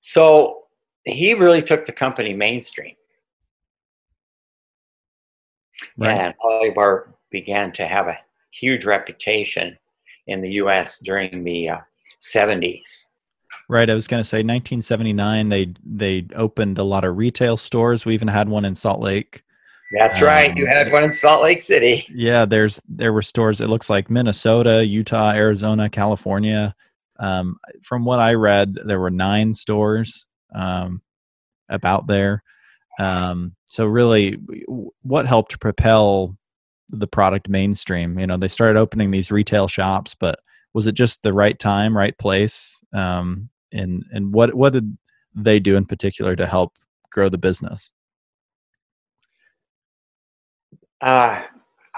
[0.00, 0.62] so
[1.04, 2.94] he really took the company mainstream.
[5.96, 6.12] Right.
[6.12, 8.18] And Holubar began to have a
[8.50, 9.76] huge reputation
[10.26, 10.98] in the U.S.
[11.00, 11.78] during the uh,
[12.20, 13.06] 70s.
[13.68, 13.88] Right.
[13.88, 15.48] I was going to say 1979.
[15.48, 18.04] They they opened a lot of retail stores.
[18.04, 19.42] We even had one in Salt Lake.
[19.96, 20.56] That's right.
[20.56, 22.04] You Um, had one in Salt Lake City.
[22.12, 23.60] Yeah, there's there were stores.
[23.60, 26.74] It looks like Minnesota, Utah, Arizona, California.
[27.20, 31.00] Um, from what I read, there were nine stores um,
[31.68, 32.42] about there.
[32.98, 34.38] Um, so really,
[35.02, 36.38] what helped propel
[36.90, 38.20] the product mainstream?
[38.20, 40.38] You know, they started opening these retail shops, but
[40.74, 42.78] was it just the right time, right place?
[42.92, 44.96] Um, and and what what did
[45.34, 46.74] they do in particular to help
[47.10, 47.90] grow the business?
[51.00, 51.42] Uh,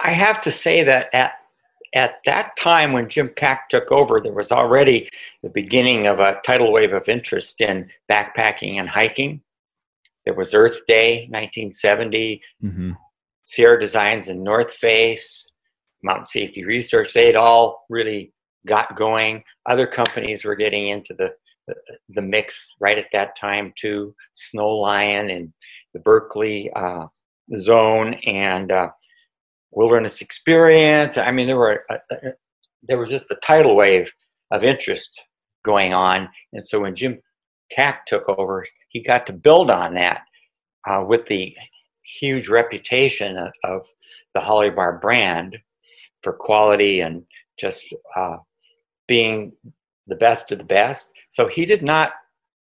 [0.03, 1.33] I have to say that at
[1.95, 5.11] at that time when Jim pack took over, there was already
[5.43, 9.43] the beginning of a tidal wave of interest in backpacking and hiking.
[10.27, 12.93] There was Earth Day, 1970, hmm
[13.45, 15.49] Sierra Designs and North Face,
[16.03, 18.33] Mountain Safety Research, they'd all really
[18.67, 19.43] got going.
[19.67, 21.29] Other companies were getting into the,
[21.69, 21.75] the,
[22.09, 24.15] the mix right at that time too.
[24.33, 25.53] Snow Lion and
[25.95, 27.07] the Berkeley uh,
[27.57, 28.91] Zone and uh,
[29.71, 31.17] Wilderness Experience.
[31.17, 32.31] I mean, there were uh, uh,
[32.83, 34.11] there was just a tidal wave
[34.51, 35.25] of interest
[35.65, 37.21] going on, and so when Jim
[37.71, 38.67] Cack took over,
[38.97, 40.23] he got to build on that
[40.89, 41.55] uh, with the
[42.19, 43.87] huge reputation of, of
[44.33, 45.59] the Holubar brand
[46.23, 47.23] for quality and
[47.61, 48.39] just uh,
[49.07, 49.53] being
[50.07, 51.11] the best of the best.
[51.29, 52.13] So he did not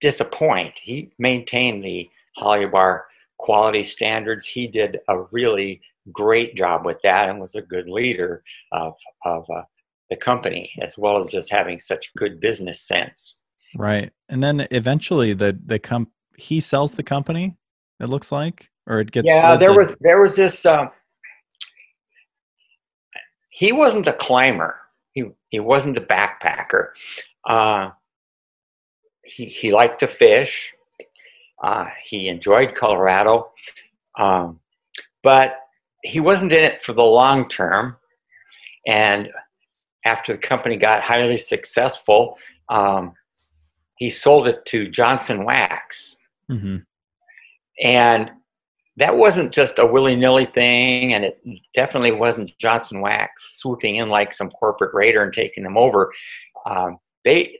[0.02, 0.74] disappoint.
[0.82, 3.04] He maintained the Holubar
[3.38, 4.44] quality standards.
[4.44, 5.80] He did a really
[6.12, 8.42] great job with that and was a good leader
[8.72, 8.92] of,
[9.24, 9.62] of uh,
[10.10, 13.39] the company as well as just having such good business sense.
[13.76, 14.12] Right.
[14.28, 17.56] And then eventually the the comp he sells the company,
[18.00, 20.64] it looks like, or it gets yeah, there was there was this.
[20.66, 20.90] Um,
[23.50, 24.76] he wasn't a climber.
[25.12, 26.88] He he wasn't a backpacker.
[27.48, 27.90] Uh,
[29.24, 30.72] he he liked to fish.
[31.62, 33.50] Uh, he enjoyed Colorado,
[34.18, 34.60] um,
[35.22, 35.56] but
[36.02, 37.96] he wasn't in it for the long term.
[38.86, 39.28] And
[40.06, 42.38] after the company got highly successful,
[42.70, 43.12] um,
[44.00, 46.16] he sold it to Johnson Wax
[46.50, 46.84] Mhm.
[47.82, 48.30] and
[48.96, 51.40] that wasn't just a willy-nilly thing and it
[51.76, 56.12] definitely wasn't johnson wax swooping in like some corporate raider and taking them over
[56.66, 57.56] um, they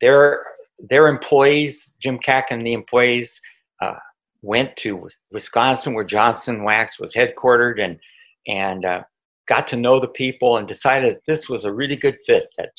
[0.00, 0.44] their
[0.90, 3.40] their employees jim cack and the employees
[3.82, 3.94] uh,
[4.42, 7.98] went to wisconsin where johnson wax was headquartered and
[8.46, 9.02] and uh,
[9.48, 12.70] got to know the people and decided this was a really good fit that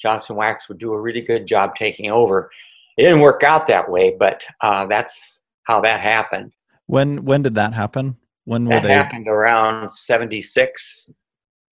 [0.00, 2.50] johnson wax would do a really good job taking over.
[2.96, 6.52] It didn't work out that way but uh, that's how that happened.
[6.86, 8.16] When when did that happen?
[8.44, 11.10] When were that they happened around 76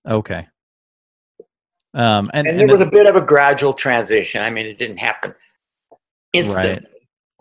[0.08, 0.48] okay?
[1.94, 4.42] Um and, and, and there was it, a bit of a gradual transition.
[4.42, 5.34] I mean it didn't happen
[6.32, 6.88] instantly.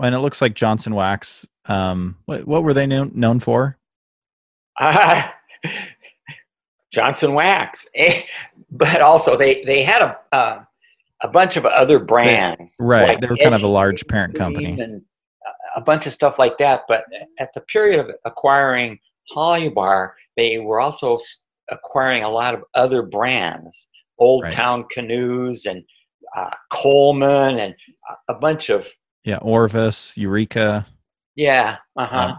[0.02, 3.78] And it looks like Johnson Wax um what, what were they known known for?
[4.80, 5.30] Uh,
[6.92, 7.88] Johnson Wax,
[8.72, 10.64] but also they they had a uh,
[11.24, 12.76] a bunch of other brands.
[12.80, 13.10] Right.
[13.10, 14.80] like they were kind of a large parent company.
[14.80, 15.02] and
[15.76, 16.82] a- bunch of stuff like that.
[16.88, 17.04] But
[17.40, 19.00] at the period of acquiring
[19.34, 21.18] Holubar, they were also
[21.70, 23.88] acquiring a lot of other brands,
[24.20, 24.54] Old Right.
[24.54, 25.84] Town Canoes and
[26.38, 27.76] uh, Coleman and
[28.30, 28.88] a- bunch of
[29.24, 30.86] Yeah, Orvis, Eureka.
[31.36, 32.36] yeah, uh huh.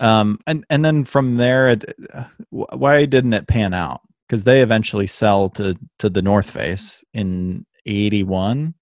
[0.00, 4.00] Um and and then from there it uh, why didn't it pan out?
[4.28, 8.74] Cuz they eventually sell to to the North Face in 81.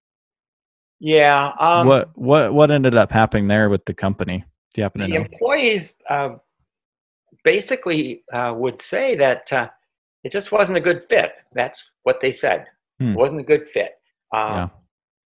[0.99, 1.51] Yeah.
[1.59, 4.45] Um, what what what ended up happening there with the company?
[4.73, 5.21] Do you happen to the know?
[5.21, 6.35] employees uh,
[7.43, 9.69] basically uh, would say that uh,
[10.23, 11.31] it just wasn't a good fit.
[11.53, 12.67] That's what they said.
[12.99, 13.11] Hmm.
[13.11, 13.99] It wasn't a good fit.
[14.33, 14.69] Um, Yeah.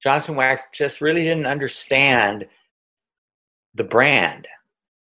[0.03, 2.47] Johnson Wax just really didn't understand
[3.75, 4.47] the brand.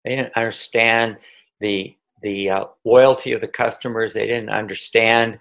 [0.05, 1.17] They didn't understand
[1.61, 4.15] the the uh, loyalty of the customers.
[4.15, 5.39] They didn't understand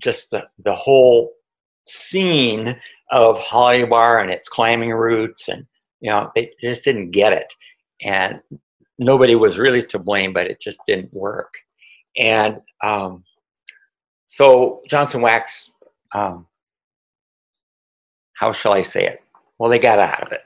[0.00, 1.32] just the the whole
[1.86, 2.76] scene
[3.10, 5.66] of Holubar and its climbing roots, and
[6.00, 7.52] you know they just didn't get it.
[8.02, 8.40] And
[8.98, 11.54] nobody was really to blame, but it just didn't work.
[12.16, 13.24] And um,
[14.26, 15.72] so Johnson Wax,
[16.14, 16.46] um,
[18.34, 19.22] how shall I say it?
[19.58, 20.42] Well, they got out of it.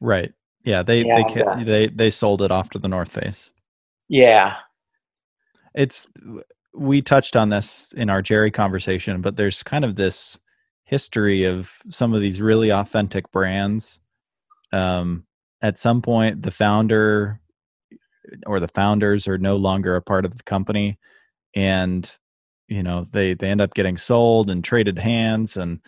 [0.00, 0.32] Right.
[0.64, 3.50] Yeah, they they uh, they they sold it off to the North Face.
[4.08, 4.56] Yeah,
[5.74, 6.06] It's
[6.74, 10.38] we touched on this in our Gerry conversation, but there's kind of this
[10.84, 14.00] history of some of these really authentic brands.
[14.72, 15.24] Um,
[15.62, 17.40] at some point, the founder
[18.46, 20.98] or the founders are no longer a part of the company,
[21.54, 22.10] and
[22.68, 25.80] you know they they end up getting sold and traded hands and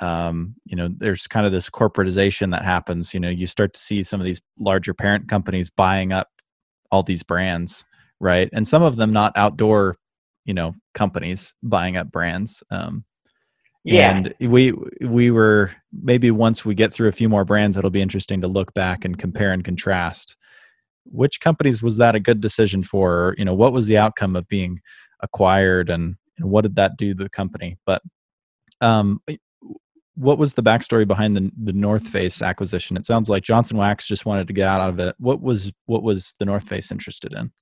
[0.00, 3.14] um, you know there's kind of this corporatization that happens.
[3.14, 6.28] You know you start to see some of these larger parent companies buying up
[6.90, 7.84] all these brands
[8.20, 8.48] right?
[8.52, 9.96] And some of them not outdoor
[10.44, 12.62] you know companies buying up brands.
[12.70, 13.04] Um,
[13.94, 14.16] yeah.
[14.16, 15.70] and we we were
[16.02, 19.04] maybe once we get through a few more brands it'll be interesting to look back
[19.04, 20.36] and compare and contrast
[21.04, 24.36] which companies was that a good decision for or, you know what was the outcome
[24.36, 24.80] of being
[25.20, 28.02] acquired and, and what did that do to the company but
[28.80, 29.20] um
[30.18, 32.96] what was the backstory behind the the North Face acquisition?
[32.96, 35.14] It sounds like Johnson Wax just wanted to get out of it.
[35.18, 37.52] What was what was the North Face interested in?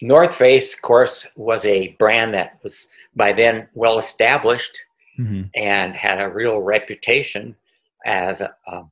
[0.00, 4.80] North Face, of course, was a brand that was by then well established
[5.18, 5.42] Mm-hmm.
[5.56, 7.56] and had a real reputation
[8.06, 8.84] as a, a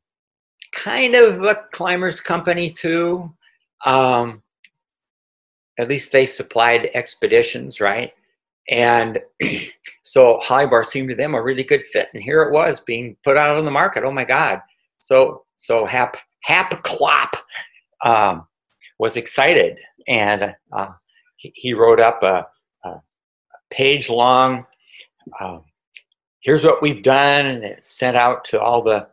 [0.73, 3.33] kind of a climbers company too.
[3.85, 4.43] Um,
[5.79, 8.13] at least they supplied expeditions, right?
[8.69, 9.21] And
[10.03, 13.37] so Holubar seemed to them a really good fit, and here it was being put
[13.37, 14.03] out on the market.
[14.03, 14.61] Oh my God!
[14.99, 17.37] So so Hap Hap Klopp
[18.05, 18.49] um,
[18.99, 19.79] was excited,
[20.09, 20.89] and uh,
[21.37, 22.47] he, wrote up a,
[22.85, 23.01] a
[23.71, 24.67] page long.
[25.41, 25.65] Um,
[26.41, 29.09] here's what we've done, and it sent out to all the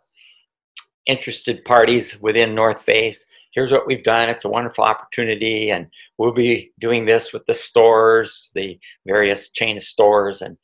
[1.06, 3.26] interested parties within North Face.
[3.54, 4.30] Here's what we've done.
[4.30, 5.88] It's a wonderful opportunity, and
[6.18, 10.58] we'll be doing this with the stores, the various chain stores, and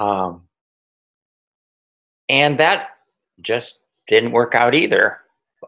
[0.00, 0.42] um,
[2.28, 2.88] and that
[3.42, 5.18] just didn't work out either.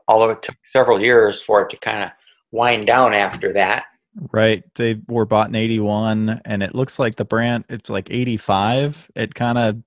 [0.09, 2.11] Although it took several years for it to kind of
[2.51, 3.85] wind down after that.
[4.33, 4.63] Right.
[4.75, 9.11] They were bought in 81 and it looks like the brand it's like 85.
[9.17, 9.83] It kind of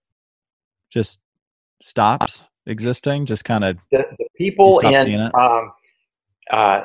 [0.91, 1.21] just
[1.81, 5.71] stops existing, just kind of The, the people in um,
[6.51, 6.81] uh,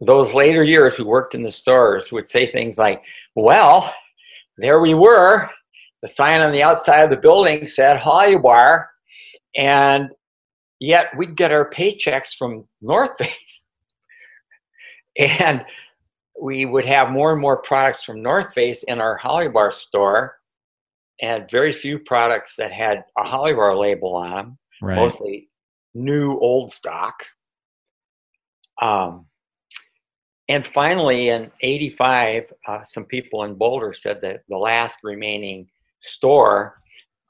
[0.00, 3.02] those later years who worked in the stores would say things like,
[3.34, 3.92] "Well,
[4.58, 5.50] there we were.
[6.02, 8.86] The sign on the outside of the building said Holubar,
[9.56, 10.10] and
[10.78, 13.64] yet we'd get our paychecks from North Face,
[15.18, 15.64] and
[16.40, 20.36] we would have more and more products from North Face in our Holubar store,
[21.20, 24.96] and very few products that had a Holubar label on them right.
[24.96, 25.48] mostly
[25.94, 27.14] new old stock.
[28.80, 29.26] Um,
[30.48, 35.68] and finally, in '85, uh, some people in Boulder said that the last remaining
[36.00, 36.80] store,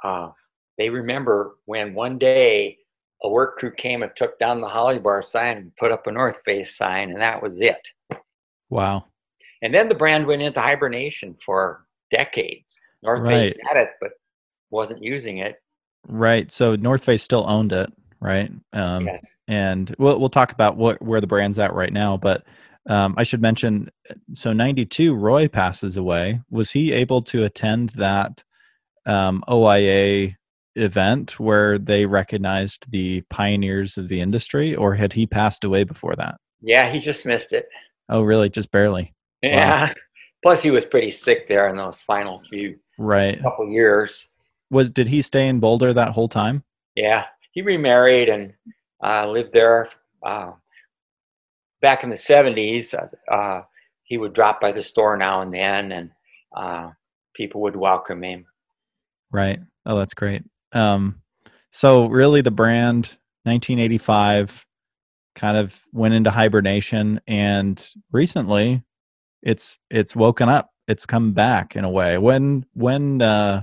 [0.05, 0.31] uh,
[0.77, 2.77] they remember when one day
[3.23, 6.39] a work crew came and took down the Holubar sign and put up a North
[6.45, 7.81] Face sign, and that was it.
[8.71, 9.05] Wow.
[9.62, 12.79] And then the brand went into hibernation for decades.
[13.03, 14.11] North Face had it, but
[14.71, 15.57] wasn't using it.
[16.07, 16.51] Right.
[16.51, 18.51] So North Face still owned it, right?
[18.73, 19.35] Um yes.
[19.49, 22.45] and we'll we'll talk about what where the brand's at right now, but
[22.89, 23.91] um, I should mention
[24.33, 26.41] so 92 Roy passes away.
[26.51, 28.45] Was he able to attend that
[29.07, 30.37] um, OIA
[30.77, 36.14] event where they recognized the pioneers of the industry or had he passed away before
[36.17, 36.37] that?
[36.61, 37.69] Yeah, he just missed it.
[38.09, 38.49] Oh, really?
[38.49, 39.15] Just barely.
[39.43, 39.93] Yeah.
[40.43, 43.41] Plus, he was pretty sick there in those final few Right.
[43.43, 44.29] couple years.
[44.71, 46.63] Was did he stay in Boulder that whole time?
[46.95, 48.53] Yeah, he remarried and
[49.05, 49.89] uh, lived there.
[50.25, 50.53] Uh,
[51.81, 52.95] back in the seventies,
[53.31, 53.63] uh,
[54.05, 56.11] he would drop by the store now and then, and
[56.57, 56.91] uh,
[57.35, 58.47] people would welcome him.
[59.31, 59.61] Right.
[59.85, 60.43] Oh, that's great.
[60.73, 61.21] Um,
[61.73, 64.66] so really, the brand 1985
[65.37, 68.82] kind of went into hibernation, and recently,
[69.43, 70.70] it's it's woken up.
[70.89, 72.18] It's come back in a way.
[72.18, 73.62] When when uh,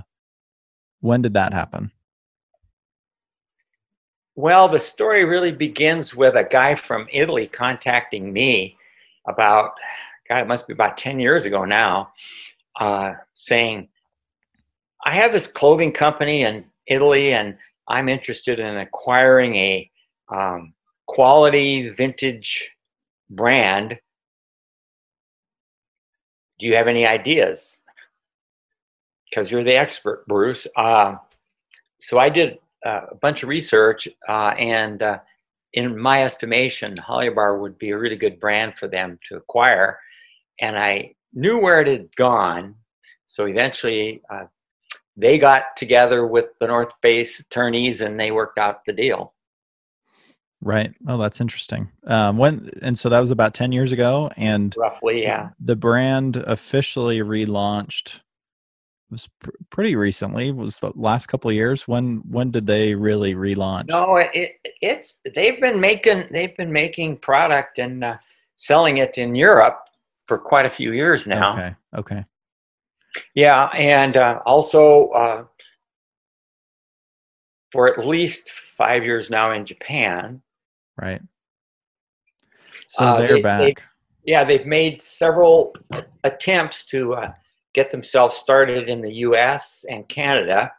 [1.00, 1.92] when did that happen?
[4.36, 8.76] Well, the story really begins with a guy from Italy contacting me
[9.28, 9.74] about,
[10.28, 12.12] God, it must be about 10 years ago now,
[12.80, 13.88] uh, saying,
[15.04, 17.56] I have this clothing company in Italy and
[17.86, 19.90] I'm interested in acquiring a
[20.28, 20.73] um,
[21.14, 22.72] quality vintage
[23.30, 23.96] brand.
[26.58, 27.82] Do you have any ideas?
[29.30, 30.66] Because you're the expert, Bruce.
[30.76, 31.14] Uh,
[31.98, 35.18] so I did uh, a bunch of research, uh, and uh,
[35.74, 40.00] in my estimation, Holubar would be a really good brand for them to acquire.
[40.60, 42.74] And I knew where it had gone.
[43.26, 44.46] So eventually, uh,
[45.16, 49.33] they got together with the North Face attorneys and they worked out the deal.
[50.64, 50.94] Right.
[51.06, 51.90] Oh, that's interesting.
[52.06, 55.50] Um, when and so that was about ten years ago, and roughly, yeah.
[55.60, 58.20] The brand officially relaunched
[59.10, 60.52] was pr- pretty recently.
[60.52, 61.86] Was the last couple of years?
[61.86, 63.90] When when did they really relaunch?
[63.90, 68.16] No, it, it's they've been making they've been making product and uh,
[68.56, 69.84] selling it in Europe
[70.26, 71.52] for quite a few years now.
[71.52, 71.74] Okay.
[71.94, 72.24] Okay.
[73.34, 75.44] Yeah, and uh, also uh,
[77.70, 80.40] for at least five years now in Japan.
[81.00, 81.20] Right.
[82.88, 83.60] So uh, they're they, back.
[83.60, 83.74] They,
[84.24, 85.74] yeah, they've made several
[86.22, 87.32] attempts to uh,
[87.74, 89.84] get themselves started in the U.S.
[89.90, 90.72] and Canada,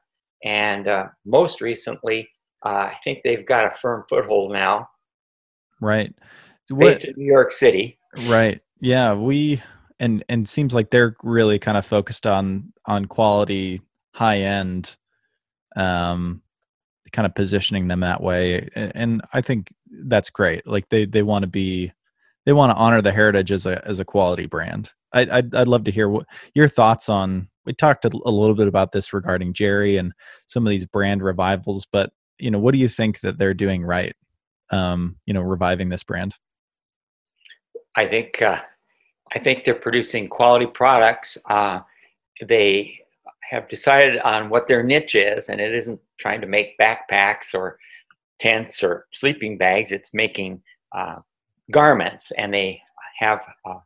[0.43, 2.29] and uh, most recently,
[2.65, 4.89] uh, I think they've got a firm foothold now.
[5.81, 6.13] Right.
[6.69, 7.99] Based what, in New York City.
[8.25, 8.61] Right.
[8.79, 9.61] Yeah, we
[9.99, 13.81] and and seems like they're really kind of focused on on quality,
[14.13, 14.95] high end,
[15.75, 16.41] um,
[17.11, 20.65] kind of positioning them that way, and I think that's great.
[20.67, 21.91] Like they they want to be,
[22.45, 24.91] they want to honor the heritage as a as a quality brand.
[25.13, 27.49] I, I'd I'd love to hear what your thoughts on.
[27.65, 30.13] We talked a, little bit about this regarding Gerry and
[30.45, 33.83] some of these brand revivals, but you know, what do you think that they're doing
[33.83, 34.13] right?
[34.69, 36.35] Um, you know, reviving this brand.
[37.95, 38.61] I think uh,
[39.33, 41.37] I think they're producing quality products.
[41.49, 41.79] Uh,
[42.45, 42.99] they
[43.49, 47.77] have decided on what their niche is, and it isn't trying to make backpacks or
[48.39, 49.91] tents or sleeping bags.
[49.91, 50.61] It's making
[50.91, 51.17] uh,
[51.71, 52.81] garments, and they
[53.19, 53.79] have uh,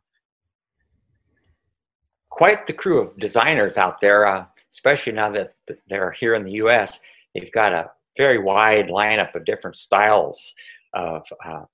[2.28, 5.54] quite the crew of designers out there, uh, especially now that
[5.88, 7.00] they're here in the U.S.
[7.34, 10.52] They've got a very wide lineup of different styles
[10.94, 11.22] of.
[11.44, 11.64] Uh,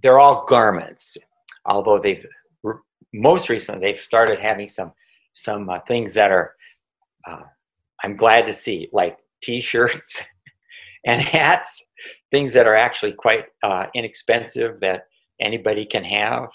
[0.00, 1.16] they're all garments,
[1.64, 2.24] although they've
[3.12, 4.92] most recently they've started having some
[5.34, 6.54] some uh, things that are
[7.26, 7.42] uh,
[8.04, 10.22] I'm glad to see like t-shirts
[11.04, 11.82] and hats,
[12.30, 15.02] things that are actually quite uh, inexpensive that
[15.40, 16.48] anybody can have.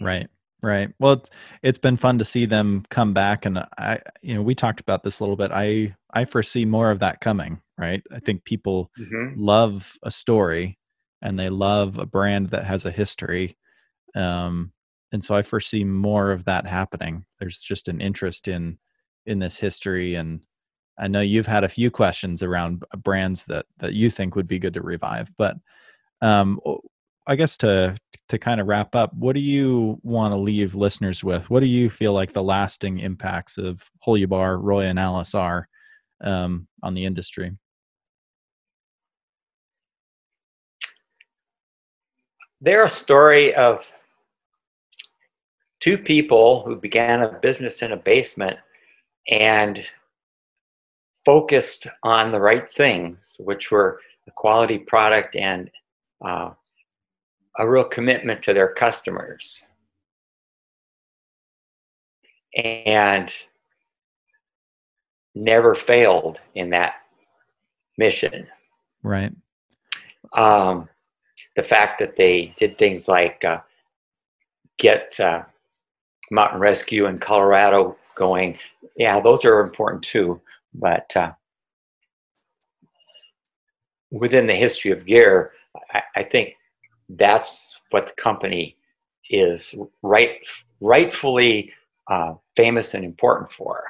[0.00, 0.28] Right.
[0.62, 0.90] Right.
[0.98, 1.30] Well, it's,
[1.62, 5.02] it's been fun to see them come back, and I, you know, we talked about
[5.02, 5.50] this a little bit.
[5.52, 7.60] I, I foresee more of that coming.
[7.76, 8.02] Right.
[8.10, 9.38] I think people mm-hmm.
[9.38, 10.78] love a story,
[11.20, 13.58] and they love a brand that has a history.
[14.14, 14.72] Um,
[15.12, 17.26] and so I foresee more of that happening.
[17.38, 18.78] There's just an interest in
[19.26, 20.46] in this history, and
[20.98, 24.58] I know you've had a few questions around brands that that you think would be
[24.58, 25.30] good to revive.
[25.36, 25.56] But
[26.22, 26.60] um,
[27.26, 27.96] I guess to
[28.28, 31.50] to kind of wrap up, what do you want to leave listeners with?
[31.50, 35.68] What do you feel like the lasting impacts of Bar, Roy, and Alice are
[36.22, 37.52] um, on the industry?
[42.60, 43.84] They're a story of
[45.80, 48.56] two people who began a business in a basement
[49.28, 49.84] and
[51.24, 55.70] focused on the right things, which were a quality product and
[56.24, 56.50] uh,
[57.58, 59.62] a real commitment to their customers.
[62.56, 63.32] And
[65.34, 66.94] never failed in that
[67.98, 68.46] mission.
[69.02, 69.32] Right.
[70.32, 70.88] Um,
[71.56, 73.60] the fact that they did things like uh,
[74.78, 75.42] get uh,
[76.30, 78.58] mountain rescue in Colorado going,
[78.96, 80.40] yeah, those are important too.
[80.74, 81.32] But uh,
[84.10, 85.52] within the history of gear,
[85.92, 86.54] I, I, think
[87.08, 88.76] that's what the company
[89.30, 90.38] is right,
[90.80, 91.72] rightfully
[92.10, 93.84] uh, famous and important for.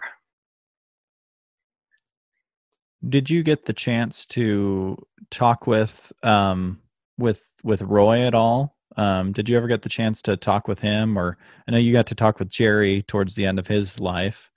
[3.09, 4.97] Did you get the chance to
[5.30, 6.80] talk with um,
[7.18, 10.80] with with Roy at all um, did you ever get the chance to talk with
[10.80, 13.99] him, or I know you got to talk with Gerry towards the end of his
[13.99, 14.51] life.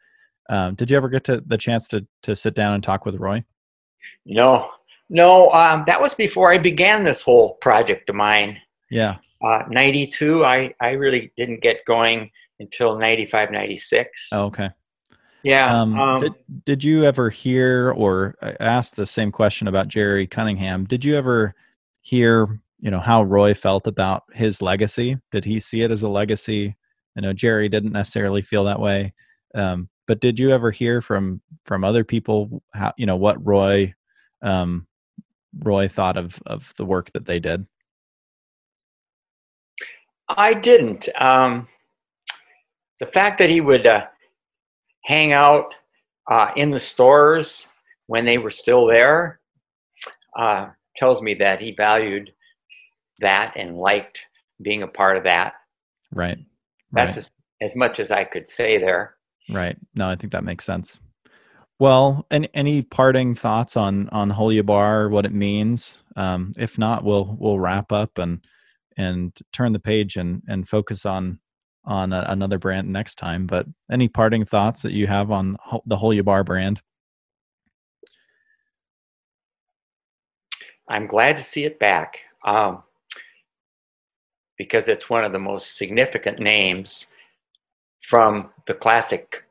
[0.50, 3.16] Um, did you ever get to the chance to to sit down and talk with
[3.16, 3.44] Roy?
[4.26, 4.70] No,
[5.10, 5.52] no.
[5.52, 8.60] Um, that was before I began this whole project of mine.
[8.90, 9.18] Yeah.
[9.44, 14.30] Uh, 92, I, I really didn't get going until 95, 96.
[14.32, 14.70] Oh, okay.
[15.44, 15.82] Yeah.
[15.82, 16.34] Um, um, did,
[16.66, 20.86] did you ever hear or ask the same question about Gerry Cunningham?
[20.86, 21.54] Did you ever
[22.02, 25.18] hear, you know, how Roy felt about his legacy?
[25.32, 26.76] Did he see it as a legacy?
[27.16, 29.14] I know Gerry didn't necessarily feel that way.
[29.54, 33.94] Um, but did you ever hear from from other people how you know what Roy
[34.42, 34.88] um,
[35.60, 37.66] Roy thought of of the work that they did?
[40.30, 41.08] I didn't.
[41.20, 41.68] Um,
[43.00, 44.08] the fact that he would uh,
[45.06, 45.74] hang out
[46.30, 47.68] uh, in the stores
[48.08, 49.40] when they were still there
[50.38, 52.32] uh, tells me that he valued
[53.20, 54.24] that and liked
[54.62, 55.54] being a part of that.
[56.12, 56.40] Right.
[56.92, 57.18] That's right.
[57.18, 57.32] as,
[57.62, 59.17] as much as I could say there.
[59.50, 59.78] Right.
[59.96, 61.00] No, I think that makes sense.
[61.80, 66.04] Well, any any parting thoughts on on Holubar, what it means?
[66.16, 68.44] Um, if not, we'll we'll wrap up and
[68.98, 71.40] and turn the page and and focus on
[71.86, 73.46] on a, another brand next time.
[73.46, 76.82] But any parting thoughts that you have on the Holubar brand?
[80.90, 82.82] I'm glad to see it back um,
[84.58, 87.08] because it's one of the most significant names
[88.04, 89.44] from the classic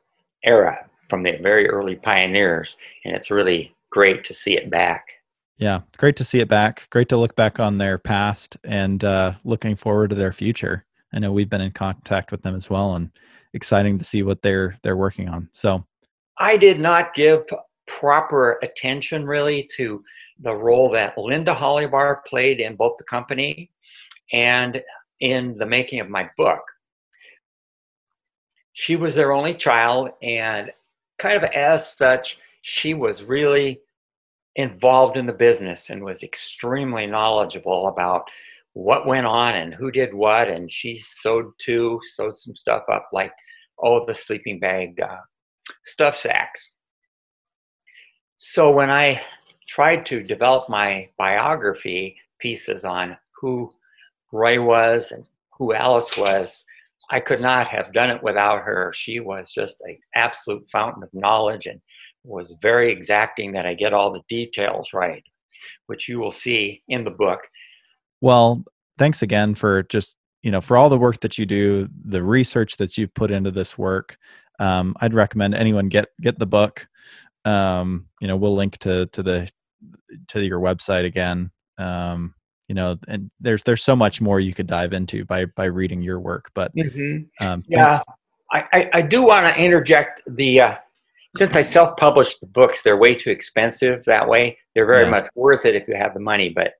[0.43, 5.05] era, from the very early pioneers, and it's really great to see it back.
[5.57, 6.87] Yeah, great to see it back.
[6.91, 10.85] Great to look back on their past and uh, looking forward to their future.
[11.13, 13.09] I know we've been in contact with them as well, and
[13.53, 15.49] exciting to see what they're they're working on.
[15.53, 15.85] So,
[16.37, 17.45] I did not give
[17.87, 20.03] proper attention really to
[20.39, 23.71] the role that Linda Holubar played in both the company
[24.31, 24.83] and
[25.19, 26.61] in the making of my book.
[28.79, 30.71] She was their only child, and
[31.17, 33.81] kind of as such, she was really
[34.55, 38.25] involved in the business and was extremely knowledgeable about
[38.73, 40.47] what went on and who did what.
[40.47, 43.33] And she sewed too, sewed some stuff up like,
[43.81, 45.21] oh, the sleeping bag uh,
[45.83, 46.75] stuff sacks.
[48.35, 49.19] So when I
[49.67, 53.71] tried to develop my biography pieces on who
[54.31, 55.25] Roy was and
[55.57, 56.63] who Alice was,
[57.09, 58.91] I could not have done it without her.
[58.95, 61.79] She was just an absolute fountain of knowledge and
[62.23, 65.23] was very exacting that I get all the details right,
[65.85, 67.41] which you will see in the book.
[68.21, 68.63] well,
[68.97, 72.77] thanks again for just you know for all the work that you do, the research
[72.77, 74.17] that you've put into this work.
[74.59, 76.87] Um, I'd recommend anyone get get the book.
[77.45, 79.49] Um, you know, we'll link to to the
[80.29, 81.51] to your website again.
[81.77, 82.33] Um,
[82.67, 86.01] you know, and there's there's so much more you could dive into by by reading
[86.01, 86.51] your work.
[86.53, 86.71] But
[87.39, 88.01] um, Yeah,
[88.51, 90.75] I, I, I do want to interject the uh,
[91.37, 94.57] since I self-published the books, they're way too expensive that way.
[94.75, 95.11] They're very Yeah.
[95.11, 96.73] much worth it if you have the money, but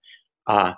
[0.48, 0.74] uh,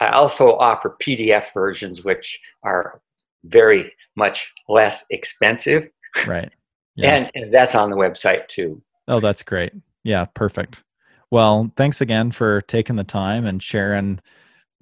[0.00, 3.00] I also offer PDF versions, which are
[3.44, 5.88] very much less expensive,
[6.26, 6.50] right.
[6.94, 7.14] Yeah.
[7.14, 8.82] and, and that's on the website too.
[9.08, 9.72] Oh, that's great.
[10.04, 10.82] Yeah, perfect.
[11.30, 14.20] Well, thanks again for taking the time and sharing,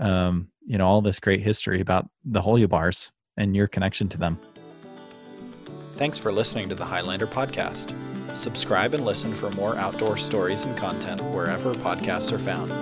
[0.00, 4.38] um, you know, all this great history about the Holubars and your connection to them.
[5.96, 7.94] Thanks for listening to the Highlander podcast.
[8.34, 12.72] Subscribe and listen for more outdoor stories and content wherever podcasts are found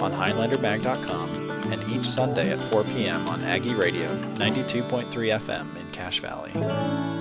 [0.00, 3.28] on HighlanderMag.com and each Sunday at 4 p.m.
[3.28, 7.11] on Aggie Radio 92.3 FM in Cache Valley.